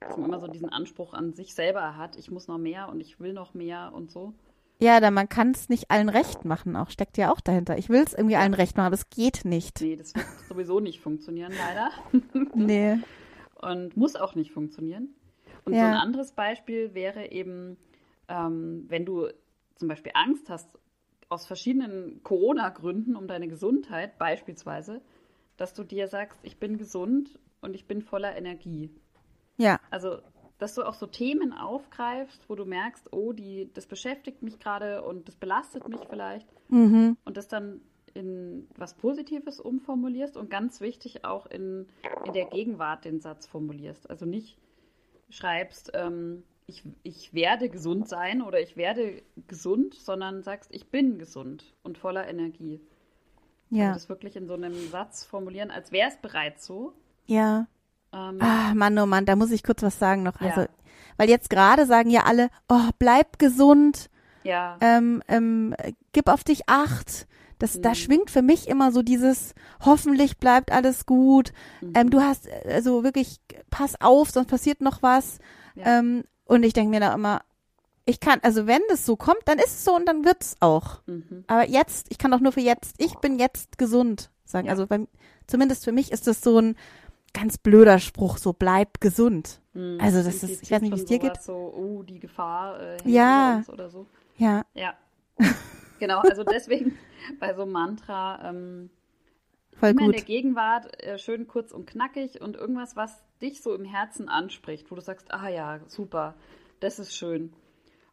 Dass 0.00 0.16
man 0.16 0.26
immer 0.28 0.40
so 0.40 0.48
diesen 0.48 0.68
Anspruch 0.70 1.14
an 1.14 1.32
sich 1.34 1.54
selber 1.54 1.96
hat, 1.96 2.16
ich 2.16 2.30
muss 2.30 2.48
noch 2.48 2.58
mehr 2.58 2.88
und 2.88 3.00
ich 3.00 3.20
will 3.20 3.32
noch 3.32 3.54
mehr 3.54 3.92
und 3.94 4.10
so. 4.10 4.32
Ja, 4.80 4.98
da 5.00 5.10
man 5.10 5.28
kann 5.28 5.52
es 5.52 5.68
nicht 5.68 5.90
allen 5.90 6.08
recht 6.08 6.44
machen, 6.44 6.74
auch 6.76 6.90
steckt 6.90 7.16
ja 7.16 7.30
auch 7.32 7.40
dahinter. 7.40 7.78
Ich 7.78 7.88
will 7.90 8.02
es 8.04 8.12
irgendwie 8.12 8.36
allen 8.36 8.54
recht 8.54 8.76
machen, 8.76 8.86
aber 8.86 8.94
es 8.94 9.08
geht 9.08 9.44
nicht. 9.44 9.80
Nee, 9.80 9.96
das 9.96 10.14
wird 10.14 10.26
sowieso 10.48 10.80
nicht 10.80 11.00
funktionieren, 11.00 11.52
leider. 11.56 11.90
Nee. 12.54 12.98
Und 13.60 13.96
muss 13.96 14.16
auch 14.16 14.34
nicht 14.34 14.50
funktionieren. 14.52 15.10
Und 15.64 15.74
Ja. 15.74 15.80
so 15.80 15.86
ein 15.86 15.94
anderes 15.94 16.32
Beispiel 16.32 16.92
wäre 16.92 17.30
eben, 17.30 17.76
ähm, 18.28 18.84
wenn 18.88 19.04
du 19.06 19.28
zum 19.74 19.88
Beispiel 19.88 20.12
Angst 20.14 20.48
hast, 20.50 20.78
aus 21.28 21.46
verschiedenen 21.46 22.22
Corona-Gründen 22.22 23.16
um 23.16 23.26
deine 23.26 23.48
Gesundheit 23.48 24.18
beispielsweise, 24.18 25.00
dass 25.56 25.74
du 25.74 25.84
dir 25.84 26.08
sagst, 26.08 26.38
ich 26.42 26.58
bin 26.58 26.78
gesund 26.78 27.38
und 27.60 27.74
ich 27.74 27.86
bin 27.86 28.02
voller 28.02 28.36
Energie. 28.36 28.90
Ja, 29.56 29.80
Also, 29.90 30.18
dass 30.58 30.74
du 30.74 30.82
auch 30.82 30.94
so 30.94 31.06
Themen 31.06 31.52
aufgreifst, 31.52 32.48
wo 32.48 32.54
du 32.54 32.64
merkst, 32.64 33.12
oh, 33.12 33.32
die, 33.32 33.70
das 33.72 33.86
beschäftigt 33.86 34.42
mich 34.42 34.58
gerade 34.58 35.02
und 35.02 35.28
das 35.28 35.36
belastet 35.36 35.88
mich 35.88 36.00
vielleicht. 36.08 36.48
mhm. 36.68 37.16
Und 37.24 37.36
das 37.36 37.48
dann 37.48 37.80
in 38.14 38.68
was 38.76 38.94
Positives 38.94 39.60
umformulierst 39.60 40.36
und 40.36 40.48
ganz 40.48 40.80
wichtig 40.80 41.24
auch 41.24 41.46
in, 41.46 41.86
in 42.24 42.32
der 42.32 42.46
Gegenwart 42.46 43.04
den 43.04 43.20
Satz 43.20 43.46
formulierst. 43.46 44.08
Also 44.08 44.24
nicht 44.24 44.56
schreibst, 45.30 45.90
ähm, 45.94 46.44
ich, 46.66 46.82
ich 47.02 47.34
werde 47.34 47.68
gesund 47.68 48.08
sein 48.08 48.40
oder 48.42 48.60
ich 48.60 48.76
werde 48.76 49.22
gesund, 49.48 49.94
sondern 49.94 50.42
sagst, 50.42 50.70
ich 50.72 50.88
bin 50.88 51.18
gesund 51.18 51.74
und 51.82 51.98
voller 51.98 52.26
Energie. 52.28 52.80
ja, 53.70 53.88
Also 53.88 53.94
das 54.00 54.08
wirklich 54.08 54.36
in 54.36 54.46
so 54.46 54.54
einem 54.54 54.74
Satz 54.90 55.24
formulieren, 55.24 55.70
als 55.70 55.92
wäre 55.92 56.08
es 56.08 56.16
bereits 56.16 56.64
so. 56.66 56.92
ja. 57.26 57.66
Ähm, 58.12 58.38
Ah, 58.40 58.72
Mann, 58.74 58.96
oh 58.98 59.06
Mann, 59.06 59.26
da 59.26 59.34
muss 59.34 59.50
ich 59.50 59.64
kurz 59.64 59.82
was 59.82 59.98
sagen 59.98 60.22
noch. 60.22 60.40
Ja. 60.40 60.48
Also, 60.54 60.68
weil 61.16 61.28
jetzt 61.28 61.50
gerade 61.50 61.84
sagen 61.84 62.10
ja 62.10 62.22
alle, 62.24 62.48
oh, 62.68 62.90
bleib 63.00 63.40
gesund, 63.40 64.08
ja, 64.44 64.76
ähm, 64.80 65.20
ähm, 65.26 65.74
gib 66.12 66.28
auf 66.28 66.44
dich 66.44 66.68
acht. 66.68 67.26
Das, 67.58 67.80
da 67.80 67.90
Mhm. 67.90 67.94
schwingt 67.96 68.30
für 68.30 68.42
mich 68.42 68.68
immer 68.68 68.92
so 68.92 69.02
dieses, 69.02 69.54
hoffentlich 69.84 70.38
bleibt 70.38 70.70
alles 70.70 71.06
gut. 71.06 71.52
Mhm. 71.80 71.92
Ähm, 71.96 72.10
du 72.10 72.20
hast, 72.20 72.46
äh, 72.46 72.72
also 72.72 73.02
wirklich, 73.02 73.40
pass 73.70 74.00
auf, 74.00 74.30
sonst 74.30 74.48
passiert 74.48 74.80
noch 74.80 75.02
was. 75.02 75.38
Ja. 75.74 75.98
Ähm, 75.98 76.22
und 76.44 76.62
ich 76.62 76.72
denke 76.72 76.90
mir 76.90 77.00
da 77.00 77.14
immer, 77.14 77.42
ich 78.06 78.20
kann, 78.20 78.38
also 78.42 78.66
wenn 78.66 78.82
das 78.88 79.06
so 79.06 79.16
kommt, 79.16 79.40
dann 79.46 79.58
ist 79.58 79.66
es 79.78 79.84
so 79.84 79.94
und 79.96 80.06
dann 80.06 80.24
wird's 80.24 80.56
auch. 80.60 81.00
mhm. 81.06 81.44
Aber 81.46 81.66
jetzt, 81.68 82.06
ich 82.10 82.18
kann 82.18 82.30
doch 82.30 82.40
nur 82.40 82.52
für 82.52 82.60
jetzt, 82.60 82.94
ich 82.98 83.14
bin 83.16 83.38
jetzt 83.38 83.78
gesund 83.78 84.30
sagen. 84.44 84.66
Ja. 84.66 84.72
Also 84.72 84.86
beim, 84.86 85.08
zumindest 85.46 85.84
für 85.84 85.92
mich 85.92 86.12
ist 86.12 86.26
das 86.26 86.42
so 86.42 86.58
ein 86.58 86.76
ganz 87.32 87.56
blöder 87.58 87.98
Spruch, 87.98 88.36
so 88.36 88.52
bleib 88.52 89.00
gesund. 89.00 89.60
Mhm. 89.72 89.98
Also 90.00 90.22
das 90.22 90.42
ist- 90.42 90.62
ich 90.62 90.70
weiß 90.70 90.82
nicht, 90.82 90.92
wie 90.94 91.00
es 91.00 91.06
dir 91.06 91.18
geht. 91.18 91.40
So, 91.42 91.54
oh, 91.54 92.02
die 92.02 92.20
Gefahr 92.20 92.78
äh, 92.80 92.96
Ja. 93.06 93.62
oder 93.68 93.88
so. 93.88 94.06
Ja, 94.36 94.64
Ja. 94.74 94.94
genau, 95.98 96.20
also 96.20 96.44
deswegen 96.44 96.96
bei 97.40 97.54
so 97.54 97.62
einem 97.62 97.72
Mantra 97.72 98.50
ähm, 98.50 98.90
voll 99.84 99.90
immer 99.92 100.00
in 100.02 100.06
gut. 100.08 100.16
der 100.16 100.24
Gegenwart 100.24 101.02
äh, 101.02 101.18
schön 101.18 101.46
kurz 101.46 101.72
und 101.72 101.86
knackig 101.86 102.40
und 102.40 102.56
irgendwas, 102.56 102.96
was 102.96 103.22
dich 103.40 103.62
so 103.62 103.74
im 103.74 103.84
Herzen 103.84 104.28
anspricht, 104.28 104.90
wo 104.90 104.94
du 104.94 105.00
sagst, 105.00 105.32
ah 105.32 105.48
ja, 105.48 105.80
super, 105.86 106.34
das 106.80 106.98
ist 106.98 107.14
schön. 107.16 107.52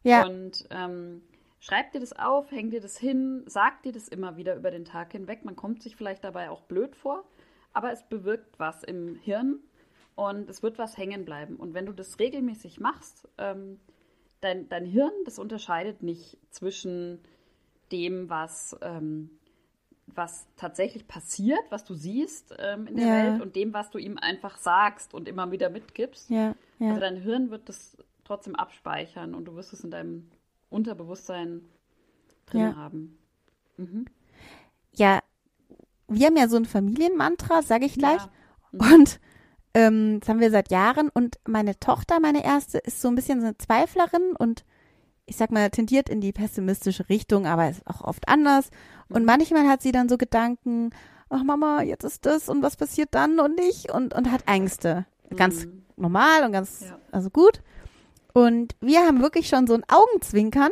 Ja, 0.02 0.26
Und 0.26 0.66
ähm, 0.70 1.22
schreib 1.60 1.92
dir 1.92 2.00
das 2.00 2.12
auf, 2.12 2.50
häng 2.50 2.70
dir 2.70 2.80
das 2.80 2.98
hin, 2.98 3.44
sag 3.46 3.82
dir 3.82 3.92
das 3.92 4.08
immer 4.08 4.36
wieder 4.36 4.56
über 4.56 4.70
den 4.70 4.84
Tag 4.84 5.12
hinweg. 5.12 5.44
Man 5.44 5.56
kommt 5.56 5.82
sich 5.82 5.96
vielleicht 5.96 6.24
dabei 6.24 6.50
auch 6.50 6.62
blöd 6.62 6.96
vor, 6.96 7.24
aber 7.72 7.92
es 7.92 8.02
bewirkt 8.08 8.58
was 8.58 8.82
im 8.82 9.14
Hirn 9.16 9.60
und 10.14 10.50
es 10.50 10.62
wird 10.62 10.78
was 10.78 10.96
hängen 10.96 11.24
bleiben. 11.24 11.56
Und 11.56 11.74
wenn 11.74 11.86
du 11.86 11.92
das 11.92 12.18
regelmäßig 12.18 12.80
machst, 12.80 13.28
ähm, 13.38 13.78
dein, 14.40 14.68
dein 14.68 14.84
Hirn, 14.84 15.12
das 15.24 15.38
unterscheidet 15.38 16.02
nicht 16.02 16.36
zwischen 16.50 17.20
dem, 17.92 18.28
was, 18.28 18.76
ähm, 18.82 19.30
was 20.06 20.46
tatsächlich 20.56 21.06
passiert, 21.08 21.60
was 21.70 21.84
du 21.84 21.94
siehst 21.94 22.54
ähm, 22.58 22.86
in 22.86 22.96
der 22.96 23.06
Ja. 23.06 23.32
Welt 23.32 23.42
und 23.42 23.56
dem, 23.56 23.72
was 23.72 23.90
du 23.90 23.98
ihm 23.98 24.18
einfach 24.18 24.58
sagst 24.58 25.14
und 25.14 25.28
immer 25.28 25.50
wieder 25.52 25.70
mitgibst. 25.70 26.28
ja, 26.30 26.54
Also 26.80 26.94
ja. 26.94 26.98
dein 26.98 27.16
Hirn 27.16 27.50
wird 27.50 27.68
das 27.68 27.96
trotzdem 28.24 28.54
abspeichern 28.54 29.34
und 29.34 29.46
du 29.46 29.54
wirst 29.54 29.72
es 29.72 29.84
in 29.84 29.90
deinem 29.90 30.30
Unterbewusstsein 30.70 31.62
drin 32.46 32.76
haben. 32.76 33.18
Mhm. 33.76 34.06
Ja, 34.94 35.20
wir 36.08 36.26
haben 36.26 36.36
ja 36.36 36.48
so 36.48 36.56
ein 36.56 36.66
Familienmantra, 36.66 37.62
sage 37.62 37.86
ich 37.86 37.94
gleich. 37.94 38.20
Ja. 38.22 38.30
Und 38.94 39.20
ähm, 39.74 40.20
das 40.20 40.28
haben 40.28 40.40
wir 40.40 40.50
seit 40.50 40.70
Jahren. 40.70 41.08
Und 41.08 41.38
meine 41.46 41.78
Tochter, 41.78 42.20
meine 42.20 42.44
erste, 42.44 42.78
ist 42.78 43.00
so 43.00 43.08
ein 43.08 43.14
bisschen 43.14 43.40
so 43.40 43.46
eine 43.46 43.56
Zweiflerin 43.58 44.34
und 44.38 44.64
ich 45.32 45.38
sag 45.38 45.50
mal, 45.50 45.70
tendiert 45.70 46.08
in 46.10 46.20
die 46.20 46.32
pessimistische 46.32 47.08
Richtung, 47.08 47.46
aber 47.46 47.68
ist 47.70 47.86
auch 47.86 48.02
oft 48.02 48.28
anders. 48.28 48.70
Mhm. 49.08 49.16
Und 49.16 49.24
manchmal 49.24 49.66
hat 49.66 49.80
sie 49.82 49.90
dann 49.92 50.08
so 50.10 50.18
Gedanken, 50.18 50.90
ach 51.30 51.42
Mama, 51.42 51.82
jetzt 51.82 52.04
ist 52.04 52.26
das 52.26 52.48
und 52.50 52.62
was 52.62 52.76
passiert 52.76 53.08
dann 53.12 53.40
und 53.40 53.58
ich 53.58 53.90
und, 53.92 54.12
und 54.14 54.30
hat 54.30 54.42
Ängste. 54.46 55.06
Ganz 55.34 55.64
Mhm. 55.64 55.84
normal 55.96 56.44
und 56.44 56.52
ganz, 56.52 56.82
Ja. 56.82 56.98
also 57.10 57.30
gut. 57.30 57.62
Und 58.34 58.76
wir 58.80 59.00
haben 59.06 59.22
wirklich 59.22 59.48
schon 59.48 59.66
so 59.66 59.74
ein 59.74 59.84
Augenzwinkern, 59.88 60.70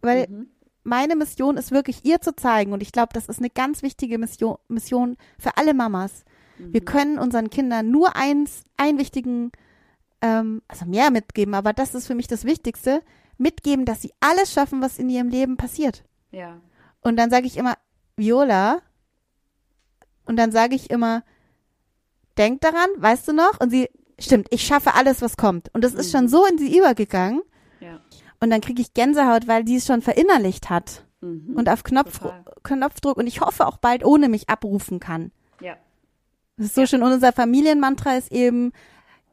weil 0.00 0.26
Mhm. 0.28 0.48
meine 0.82 1.14
Mission 1.14 1.56
ist 1.56 1.70
wirklich, 1.70 2.04
ihr 2.04 2.20
zu 2.20 2.34
zeigen. 2.34 2.72
Und 2.72 2.82
ich 2.82 2.90
glaube, 2.92 3.10
das 3.12 3.26
ist 3.26 3.38
eine 3.38 3.50
ganz 3.50 3.82
wichtige 3.82 4.18
Mission, 4.18 4.56
Mission 4.68 5.16
für 5.38 5.56
alle 5.56 5.74
Mamas. 5.74 6.24
Mhm. 6.58 6.72
Wir 6.72 6.84
können 6.84 7.18
unseren 7.18 7.48
Kindern 7.50 7.90
nur 7.90 8.16
eins, 8.16 8.64
einen 8.76 8.98
wichtigen, 8.98 9.52
ähm, 10.22 10.62
also 10.68 10.86
mehr 10.86 11.10
mitgeben, 11.10 11.54
aber 11.54 11.72
das 11.72 11.94
ist 11.94 12.06
für 12.08 12.14
mich 12.16 12.26
das 12.26 12.44
Wichtigste, 12.44 13.02
mitgeben, 13.40 13.84
dass 13.84 14.02
sie 14.02 14.12
alles 14.20 14.52
schaffen, 14.52 14.80
was 14.82 14.98
in 14.98 15.08
ihrem 15.08 15.28
Leben 15.28 15.56
passiert. 15.56 16.04
Ja. 16.30 16.60
Und 17.00 17.16
dann 17.16 17.30
sage 17.30 17.46
ich 17.46 17.56
immer, 17.56 17.74
Viola, 18.16 18.80
und 20.26 20.36
dann 20.36 20.52
sage 20.52 20.74
ich 20.74 20.90
immer, 20.90 21.22
denk 22.38 22.60
daran, 22.60 22.88
weißt 22.98 23.26
du 23.28 23.32
noch? 23.32 23.58
Und 23.60 23.70
sie, 23.70 23.88
stimmt, 24.18 24.46
ich 24.50 24.62
schaffe 24.64 24.94
alles, 24.94 25.22
was 25.22 25.36
kommt. 25.36 25.72
Und 25.74 25.82
das 25.82 25.94
ist 25.94 26.12
Mhm. 26.12 26.18
schon 26.18 26.28
so 26.28 26.46
in 26.46 26.58
sie 26.58 26.76
übergegangen. 26.78 27.42
Ja. 27.80 28.00
Und 28.40 28.50
dann 28.50 28.60
kriege 28.60 28.80
ich 28.80 28.94
Gänsehaut, 28.94 29.48
weil 29.48 29.64
die 29.64 29.76
es 29.76 29.86
schon 29.86 30.02
verinnerlicht 30.02 30.70
hat 30.70 31.04
Mhm. 31.20 31.54
und 31.56 31.68
auf 31.68 31.82
Knopf. 31.82 32.20
Knopfdruck 32.62 33.16
und 33.16 33.26
ich 33.26 33.40
hoffe 33.40 33.66
auch 33.66 33.78
bald 33.78 34.04
ohne 34.04 34.28
mich 34.28 34.48
abrufen 34.48 35.00
kann. 35.00 35.32
Ja. 35.60 35.76
Das 36.56 36.66
ist 36.66 36.74
so 36.74 36.86
schön. 36.86 37.02
Und 37.02 37.12
unser 37.12 37.32
Familienmantra 37.32 38.16
ist 38.16 38.30
eben, 38.32 38.72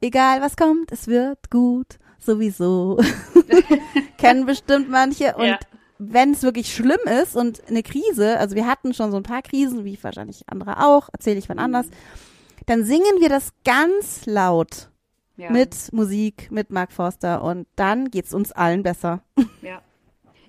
egal 0.01 0.41
was 0.41 0.55
kommt, 0.55 0.91
es 0.91 1.07
wird 1.07 1.49
gut, 1.51 1.99
sowieso. 2.19 2.99
Kennen 4.17 4.45
bestimmt 4.45 4.89
manche. 4.89 5.35
Und 5.35 5.45
Ja. 5.45 5.59
wenn 5.99 6.31
es 6.31 6.43
wirklich 6.43 6.73
schlimm 6.73 6.99
ist 7.21 7.35
und 7.35 7.61
eine 7.67 7.83
Krise, 7.83 8.37
also 8.39 8.55
wir 8.55 8.67
hatten 8.67 8.93
schon 8.93 9.11
so 9.11 9.17
ein 9.17 9.23
paar 9.23 9.41
Krisen, 9.41 9.85
wie 9.85 9.97
wahrscheinlich 10.01 10.43
andere 10.47 10.85
auch, 10.85 11.09
erzähle 11.11 11.39
ich 11.39 11.49
wann 11.49 11.57
Mhm. 11.57 11.63
anders, 11.63 11.87
dann 12.65 12.83
singen 12.83 13.19
wir 13.19 13.29
das 13.29 13.51
ganz 13.63 14.25
laut 14.25 14.89
Ja. 15.37 15.51
mit 15.51 15.91
Musik, 15.93 16.49
mit 16.51 16.71
Mark 16.71 16.91
Forster 16.91 17.43
und 17.43 17.67
dann 17.75 18.09
geht's 18.11 18.33
uns 18.33 18.51
allen 18.51 18.83
besser. 18.83 19.21
Ja. 19.61 19.81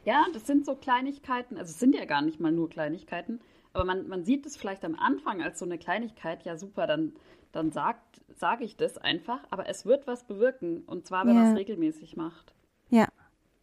Ja, 0.05 0.25
das 0.33 0.47
sind 0.47 0.65
so 0.65 0.75
Kleinigkeiten, 0.75 1.59
also 1.59 1.71
es 1.71 1.79
sind 1.79 1.95
ja 1.95 2.07
gar 2.07 2.23
nicht 2.23 2.41
mal 2.41 2.51
nur 2.53 2.71
Kleinigkeiten, 2.71 3.41
aber 3.75 3.85
man, 3.85 4.09
man 4.09 4.25
sieht 4.25 4.47
es 4.47 4.57
vielleicht 4.57 4.83
am 4.87 4.95
Anfang 4.95 5.43
als 5.43 5.59
so 5.59 5.67
eine 5.67 5.77
Kleinigkeit, 5.77 6.45
ja 6.45 6.57
super, 6.57 6.87
dann, 6.87 7.13
dann 7.53 7.73
sagt, 7.73 8.21
sage 8.35 8.65
ich 8.65 8.77
das 8.77 8.99
einfach, 8.99 9.41
aber 9.51 9.69
es 9.69 9.87
wird 9.87 10.07
was 10.07 10.25
bewirken 10.25 10.83
und 10.87 11.07
zwar, 11.07 11.25
wenn 11.27 11.35
Ja. 11.35 11.43
man 11.43 11.51
es 11.53 11.57
regelmäßig 11.57 12.17
macht. 12.17 12.53
Ja. 12.91 13.09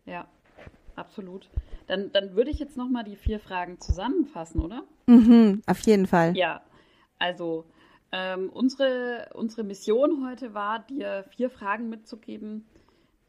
Ja, 0.06 0.28
absolut. 0.96 1.50
Dann, 1.88 2.12
dann 2.12 2.36
würde 2.36 2.52
ich 2.52 2.60
jetzt 2.60 2.78
nochmal 2.78 3.04
die 3.04 3.16
vier 3.16 3.40
Fragen 3.40 3.80
zusammenfassen, 3.80 4.62
oder? 4.62 4.84
Mhm, 5.08 5.62
auf 5.68 5.80
jeden 5.82 6.08
Fall. 6.08 6.36
Ja, 6.36 6.62
also 7.20 7.66
ähm, 8.12 8.50
unsere, 8.50 9.30
unsere 9.34 9.64
Mission 9.64 10.28
heute 10.28 10.54
war, 10.54 10.80
dir 10.80 11.26
vier 11.30 11.50
Fragen 11.50 11.90
mitzugeben, 11.90 12.66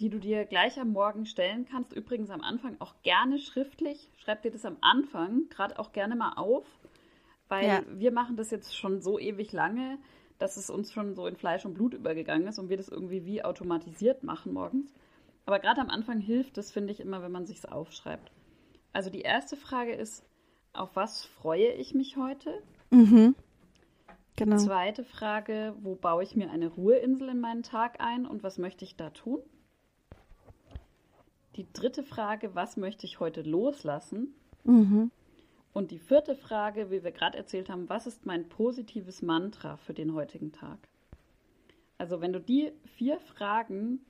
die 0.00 0.10
du 0.10 0.18
dir 0.18 0.44
gleich 0.44 0.78
am 0.78 0.92
Morgen 0.92 1.24
stellen 1.26 1.66
kannst. 1.70 1.92
Übrigens 1.92 2.30
am 2.30 2.42
Anfang 2.42 2.76
auch 2.80 2.94
gerne 3.02 3.38
schriftlich. 3.38 4.10
Schreib 4.18 4.42
dir 4.42 4.50
das 4.50 4.64
am 4.64 4.76
Anfang 4.82 5.48
gerade 5.48 5.78
auch 5.78 5.92
gerne 5.92 6.16
mal 6.16 6.34
auf, 6.34 6.64
weil 7.48 7.66
Ja. 7.66 7.82
wir 7.88 8.12
machen 8.12 8.36
das 8.36 8.50
jetzt 8.50 8.76
schon 8.76 9.00
so 9.00 9.18
ewig 9.18 9.52
lange, 9.52 9.98
dass 10.38 10.56
es 10.56 10.70
uns 10.70 10.92
schon 10.92 11.14
so 11.14 11.26
in 11.26 11.36
Fleisch 11.36 11.64
und 11.64 11.74
Blut 11.74 11.94
übergegangen 11.94 12.46
ist 12.46 12.58
und 12.58 12.68
wir 12.68 12.76
das 12.76 12.88
irgendwie 12.88 13.24
wie 13.24 13.42
automatisiert 13.44 14.22
machen 14.22 14.52
morgens. 14.52 14.92
Aber 15.46 15.58
gerade 15.60 15.80
am 15.80 15.90
Anfang 15.90 16.20
hilft 16.20 16.58
es, 16.58 16.72
finde 16.72 16.92
ich, 16.92 17.00
immer, 17.00 17.22
wenn 17.22 17.32
man 17.32 17.46
sich's 17.46 17.64
aufschreibt. 17.64 18.32
Also 18.92 19.10
die 19.10 19.20
erste 19.20 19.56
Frage 19.56 19.92
ist, 19.92 20.24
auf 20.72 20.94
was 20.94 21.24
freue 21.24 21.72
ich 21.72 21.94
mich 21.94 22.16
heute? 22.16 22.62
Mhm. 22.90 23.34
Genau. 24.36 24.56
Zweite 24.58 25.04
Frage, 25.04 25.74
wo 25.80 25.94
baue 25.94 26.22
ich 26.22 26.36
mir 26.36 26.50
eine 26.50 26.68
Ruheinsel 26.68 27.30
in 27.30 27.40
meinen 27.40 27.62
Tag 27.62 28.00
ein 28.00 28.26
und 28.26 28.42
was 28.42 28.58
möchte 28.58 28.84
ich 28.84 28.96
da 28.96 29.10
tun? 29.10 29.40
Die 31.56 31.66
dritte 31.72 32.02
Frage, 32.02 32.54
was 32.54 32.76
möchte 32.76 33.06
ich 33.06 33.18
heute 33.18 33.40
loslassen? 33.40 34.34
Mhm. 34.64 35.10
Und 35.76 35.90
die 35.90 35.98
vierte 35.98 36.34
Frage, 36.34 36.90
wie 36.90 37.04
wir 37.04 37.12
gerade 37.12 37.36
erzählt 37.36 37.68
haben, 37.68 37.86
was 37.90 38.06
ist 38.06 38.24
mein 38.24 38.48
positives 38.48 39.20
Mantra 39.20 39.76
für 39.76 39.92
den 39.92 40.14
heutigen 40.14 40.50
Tag? 40.50 40.78
Also 41.98 42.22
wenn 42.22 42.32
du 42.32 42.40
die 42.40 42.72
vier 42.96 43.20
Fragen 43.20 44.00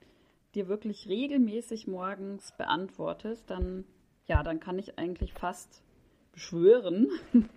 dir 0.55 0.69
wirklich 0.69 1.09
regelmäßig 1.09 1.85
morgens 1.85 2.53
beantwortest, 2.57 3.49
dann 3.49 3.83
ja, 4.27 4.43
dann 4.43 4.61
kann 4.61 4.79
ich 4.79 4.97
eigentlich 4.97 5.33
fast 5.33 5.83
beschwören, 6.31 7.09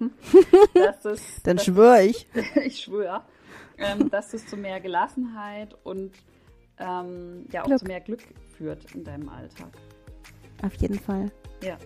dass 0.74 1.04
es. 1.04 1.40
Dann 1.44 1.60
schwöre 1.60 2.02
ich. 2.06 2.26
ich 2.56 2.80
schwöre, 2.80 3.22
ähm, 3.78 4.10
dass 4.10 4.34
es 4.34 4.44
zu 4.48 4.56
mehr 4.56 4.80
Gelassenheit 4.80 5.76
und 5.84 6.16
ähm, 6.78 7.46
ja 7.52 7.62
auch 7.62 7.66
Glück. 7.66 7.78
zu 7.78 7.84
mehr 7.84 8.00
Glück 8.00 8.22
führt 8.56 8.92
in 8.92 9.04
deinem 9.04 9.28
Alltag. 9.28 9.70
Auf 10.64 10.74
jeden 10.74 10.98
Fall. 10.98 11.30
Ja. 11.62 11.78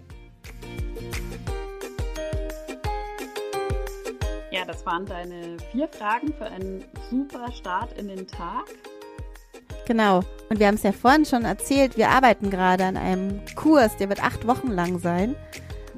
Ja, 4.65 4.73
das 4.73 4.87
waren 4.87 5.05
deine 5.05 5.59
vier 5.73 5.89
Fragen 5.89 6.33
für 6.33 6.47
einen 6.47 6.85
super 7.11 7.53
Start 7.53 7.99
in 7.99 8.09
den 8.09 8.27
Tag. 8.27 8.65
Genau. 9.87 10.23
Und 10.49 10.59
wir 10.59 10.67
haben 10.69 10.77
es 10.77 10.83
ja 10.83 10.93
vorhin 10.93 11.27
schon 11.27 11.45
erzählt, 11.45 11.99
wir 11.99 12.09
arbeiten 12.09 12.49
gerade 12.49 12.85
an 12.87 12.97
einem 12.97 13.43
Kurs, 13.57 13.95
der 13.99 14.09
wird 14.09 14.25
acht 14.25 14.47
Wochen 14.47 14.69
lang 14.69 14.99
sein, 15.01 15.37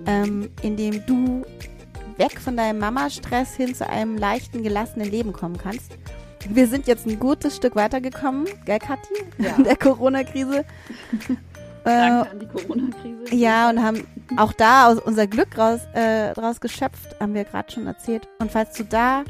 ähm, 0.07 0.51
in 0.63 0.77
dem 0.77 1.07
du 1.07 1.45
weg 2.17 2.41
von 2.41 2.57
deinem 2.57 2.81
Mama-Stress 2.81 3.55
hin 3.55 3.73
zu 3.73 3.89
einem 3.89 4.19
leichten, 4.19 4.65
gelassenen 4.65 5.09
Leben 5.09 5.33
kommen 5.33 5.59
kannst. 5.59 5.93
Wir 6.49 6.67
sind 6.67 6.89
jetzt 6.89 7.07
ein 7.07 7.21
gutes 7.21 7.55
Stück 7.55 7.77
weitergekommen, 7.77 8.49
gell, 8.65 8.81
Kathi? 8.81 9.15
Ja. 9.39 9.55
In 9.59 9.65
der 9.65 9.77
Corona-Krise. 9.77 10.65
Äh, 11.87 11.91
an 11.91 12.41
die 12.41 12.47
Corona-Krise. 12.47 13.35
ja, 13.35 13.71
und 13.71 13.83
haben 13.83 14.07
auch 14.37 14.53
da 14.53 14.89
aus 14.89 14.99
unser 14.99 15.27
Glück 15.27 15.57
raus, 15.57 15.81
äh, 15.95 16.35
draus 16.35 16.61
geschöpft, 16.61 17.19
haben 17.21 17.35
wir 17.35 17.45
gerade 17.45 17.71
schon 17.71 17.87
erzählt. 17.87 18.29
Und 18.39 18.51
falls 18.51 18.77
du 18.77 18.85
da 18.85 19.25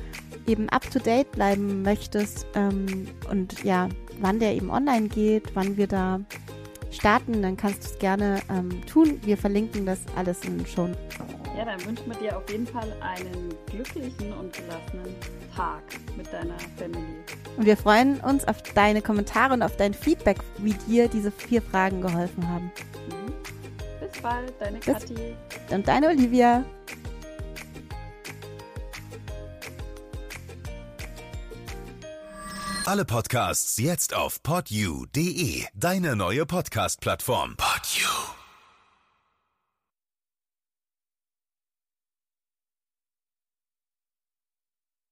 eben 0.46 0.68
up 0.70 0.90
to 0.90 0.98
date 0.98 1.30
bleiben 1.32 1.82
möchtest 1.82 2.46
ähm, 2.54 3.08
und 3.30 3.62
ja, 3.62 3.88
wann 4.20 4.38
der 4.38 4.54
eben 4.54 4.70
online 4.70 5.08
geht, 5.08 5.54
wann 5.54 5.76
wir 5.76 5.86
da 5.86 6.20
starten, 6.90 7.42
dann 7.42 7.56
kannst 7.56 7.84
du 7.84 7.86
es 7.92 7.98
gerne 7.98 8.40
ähm, 8.48 8.84
tun. 8.86 9.20
Wir 9.22 9.36
verlinken 9.36 9.84
das 9.86 10.00
alles 10.16 10.44
in 10.44 10.58
den 10.58 10.66
Show. 10.66 10.88
Ja, 11.56 11.64
dann 11.64 11.82
wünschen 11.86 12.06
wir 12.06 12.16
dir 12.18 12.36
auf 12.36 12.48
jeden 12.50 12.66
Fall 12.66 12.92
einen 13.00 13.54
glücklichen 13.66 14.32
und 14.34 14.52
gelassenen 14.52 15.14
Tag 15.56 15.82
mit 16.16 16.30
deiner 16.32 16.58
Family. 16.76 17.24
Und 17.56 17.64
wir 17.64 17.76
freuen 17.78 18.20
uns 18.20 18.46
auf 18.46 18.62
deine 18.74 19.00
Kommentare 19.00 19.54
und 19.54 19.62
auf 19.62 19.74
dein 19.76 19.94
Feedback, 19.94 20.36
wie 20.58 20.74
dir 20.74 21.08
diese 21.08 21.30
vier 21.32 21.62
Fragen 21.62 22.02
geholfen 22.02 22.46
haben. 22.46 22.70
Mhm. 23.08 23.32
Bis 24.00 24.20
bald, 24.20 24.52
deine 24.60 24.78
Bis- 24.78 24.86
Kathi. 24.86 25.34
Und 25.70 25.88
deine 25.88 26.08
Olivia. 26.08 26.62
Alle 32.84 33.04
Podcasts 33.04 33.78
jetzt 33.78 34.14
auf 34.14 34.42
podyou.de, 34.42 35.64
deine 35.74 36.14
neue 36.14 36.46
Podcast-Plattform. 36.46 37.56
Podyou. 37.56 38.45